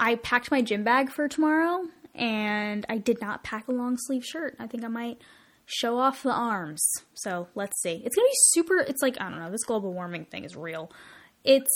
I 0.01 0.17
packed 0.17 0.51
my 0.51 0.61
gym 0.61 0.83
bag 0.83 1.11
for 1.13 1.29
tomorrow 1.29 1.85
and 2.17 2.85
I 2.89 2.99
did 2.99 3.21
not 3.21 3.45
pack 3.45 3.69
a 3.69 3.73
long 3.73 3.97
sleeve 3.97 4.25
shirt. 4.25 4.57
I 4.59 4.67
think 4.67 4.85
I 4.85 4.89
might 4.89 5.19
show 5.65 5.99
off 5.99 6.25
the 6.25 6.33
arms. 6.33 6.85
So 7.15 7.47
let's 7.55 7.81
see. 7.81 8.03
It's 8.05 8.17
gonna 8.17 8.27
be 8.27 8.35
super. 8.51 8.81
It's 8.81 9.03
like 9.03 9.21
I 9.21 9.31
don't 9.31 9.39
know. 9.39 9.53
This 9.53 9.65
global 9.65 9.93
warming 9.93 10.25
thing 10.25 10.45
is 10.45 10.57
real. 10.57 10.91
It's 11.45 11.71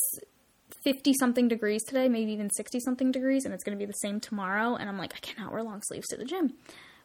50 0.87 1.14
something 1.18 1.49
degrees 1.49 1.83
today, 1.83 2.09
maybe 2.09 2.31
even 2.31 2.49
60 2.49 2.79
something 2.79 3.11
degrees, 3.11 3.44
and 3.44 3.53
it's 3.53 3.64
gonna 3.64 3.77
be 3.77 3.87
the 3.87 3.92
same 3.94 4.20
tomorrow. 4.20 4.77
And 4.77 4.88
I'm 4.88 4.96
like, 4.96 5.14
I 5.16 5.18
cannot 5.18 5.51
wear 5.51 5.64
long 5.64 5.83
sleeves 5.83 6.07
to 6.11 6.16
the 6.16 6.25
gym, 6.25 6.55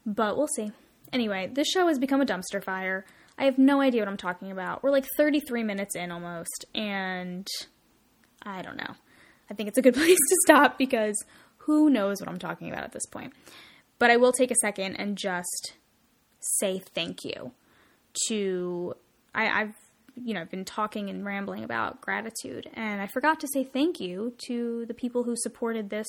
but 0.06 0.38
we'll 0.38 0.48
see. 0.56 0.72
Anyway, 1.12 1.50
this 1.52 1.68
show 1.68 1.88
has 1.88 1.98
become 1.98 2.22
a 2.22 2.26
dumpster 2.26 2.64
fire. 2.64 3.06
I 3.40 3.46
have 3.46 3.58
no 3.58 3.82
idea 3.82 4.02
what 4.02 4.08
I'm 4.08 4.18
talking 4.18 4.52
about. 4.52 4.84
We're 4.84 4.92
like 4.92 5.08
33 5.18 5.64
minutes 5.64 5.96
in 5.96 6.12
almost, 6.12 6.66
and 6.76 7.48
I 8.44 8.62
don't 8.62 8.78
know. 8.78 8.94
I 9.50 9.56
think 9.56 9.68
it's 9.68 9.80
a 9.80 9.82
good 9.82 9.94
place 9.96 10.16
to 10.16 10.38
stop 10.46 10.78
because 10.78 11.16
who 11.58 11.90
knows 11.90 12.22
what 12.22 12.30
I'm 12.30 12.38
talking 12.38 12.70
about 12.70 12.84
at 12.84 12.92
this 12.92 13.08
point? 13.08 13.34
But 13.98 14.12
I 14.12 14.18
will 14.18 14.32
take 14.32 14.52
a 14.52 14.56
second 14.62 14.98
and 14.98 15.18
just 15.18 15.74
say 16.40 16.84
thank 16.94 17.24
you 17.24 17.52
to 18.28 18.94
I, 19.34 19.48
I've 19.48 19.76
you 20.16 20.34
know 20.34 20.42
I've 20.42 20.52
been 20.52 20.66
talking 20.66 21.10
and 21.10 21.26
rambling 21.26 21.64
about 21.64 22.02
gratitude, 22.02 22.70
and 22.74 23.02
I 23.02 23.08
forgot 23.08 23.40
to 23.42 23.48
say 23.54 23.64
thank 23.64 24.00
you 24.00 24.34
to 24.48 24.86
the 24.88 24.94
people 24.94 25.24
who 25.24 25.36
supported 25.36 25.90
this 25.90 26.08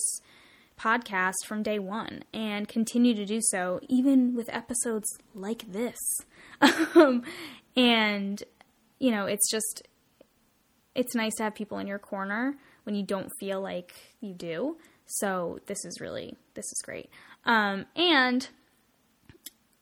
podcast 0.78 1.44
from 1.46 1.62
day 1.62 1.78
one 1.78 2.24
and 2.32 2.66
continue 2.68 3.14
to 3.14 3.24
do 3.24 3.40
so 3.40 3.78
even 3.88 4.34
with 4.34 4.48
episodes 4.52 5.06
like 5.34 5.70
this. 5.70 5.98
um, 6.94 7.22
and 7.76 8.42
you 8.98 9.10
know, 9.10 9.26
it's 9.26 9.50
just 9.50 9.82
it's 10.94 11.14
nice 11.14 11.34
to 11.36 11.44
have 11.44 11.54
people 11.54 11.78
in 11.78 11.86
your 11.86 11.98
corner 11.98 12.54
when 12.84 12.94
you 12.94 13.02
don't 13.02 13.30
feel 13.38 13.60
like 13.60 13.94
you 14.20 14.34
do. 14.34 14.76
So 15.06 15.58
this 15.66 15.84
is 15.84 16.00
really 16.00 16.36
this 16.54 16.64
is 16.64 16.82
great. 16.84 17.10
Um, 17.44 17.86
and 17.96 18.48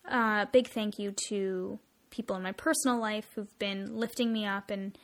uh, 0.09 0.46
big 0.52 0.68
thank 0.68 0.98
you 0.98 1.14
to 1.28 1.78
people 2.10 2.36
in 2.36 2.42
my 2.42 2.52
personal 2.52 3.00
life 3.00 3.26
who've 3.34 3.58
been 3.58 3.96
lifting 3.96 4.32
me 4.32 4.44
up 4.44 4.70
and, 4.70 4.96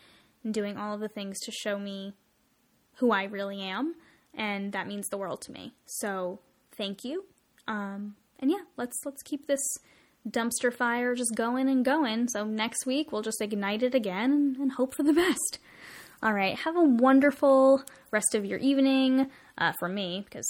and 0.44 0.52
doing 0.52 0.76
all 0.76 0.94
of 0.94 1.00
the 1.00 1.08
things 1.08 1.38
to 1.40 1.52
show 1.52 1.78
me 1.78 2.12
who 2.96 3.12
I 3.12 3.24
really 3.24 3.60
am, 3.62 3.94
and 4.34 4.72
that 4.72 4.86
means 4.86 5.08
the 5.08 5.18
world 5.18 5.42
to 5.42 5.52
me. 5.52 5.74
So 5.86 6.40
thank 6.76 7.04
you. 7.04 7.24
Um, 7.68 8.16
and 8.38 8.50
yeah, 8.50 8.62
let's 8.76 8.96
let's 9.04 9.22
keep 9.22 9.46
this 9.46 9.64
dumpster 10.28 10.74
fire 10.74 11.14
just 11.14 11.34
going 11.34 11.68
and 11.68 11.84
going. 11.84 12.28
So 12.28 12.44
next 12.44 12.86
week 12.86 13.12
we'll 13.12 13.22
just 13.22 13.40
ignite 13.40 13.82
it 13.82 13.94
again 13.94 14.56
and, 14.60 14.72
hope 14.72 14.94
for 14.94 15.02
the 15.02 15.12
best. 15.12 15.58
All 16.22 16.32
right, 16.32 16.56
have 16.58 16.76
a 16.76 16.82
wonderful 16.82 17.82
rest 18.10 18.34
of 18.34 18.44
your 18.44 18.58
evening 18.58 19.30
uh, 19.58 19.72
for 19.78 19.88
me 19.88 20.22
because 20.24 20.48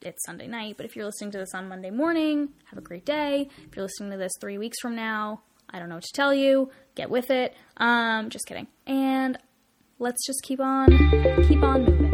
it's 0.00 0.24
Sunday 0.24 0.46
night. 0.46 0.76
But 0.76 0.86
if 0.86 0.96
you're 0.96 1.04
listening 1.04 1.32
to 1.32 1.38
this 1.38 1.54
on 1.54 1.68
Monday 1.68 1.90
morning, 1.90 2.50
have 2.70 2.78
a 2.78 2.82
great 2.82 3.04
day. 3.04 3.48
If 3.66 3.76
you're 3.76 3.84
listening 3.84 4.12
to 4.12 4.16
this 4.16 4.32
three 4.40 4.58
weeks 4.58 4.78
from 4.80 4.96
now, 4.96 5.42
I 5.72 5.78
don't 5.78 5.88
know 5.88 5.96
what 5.96 6.04
to 6.04 6.12
tell 6.12 6.34
you. 6.34 6.70
Get 6.94 7.10
with 7.10 7.30
it. 7.30 7.54
Um, 7.78 8.30
just 8.30 8.46
kidding. 8.46 8.66
And 8.86 9.38
let's 9.98 10.26
just 10.26 10.42
keep 10.42 10.60
on, 10.60 10.88
keep 11.48 11.62
on 11.62 11.84
moving. 11.84 12.11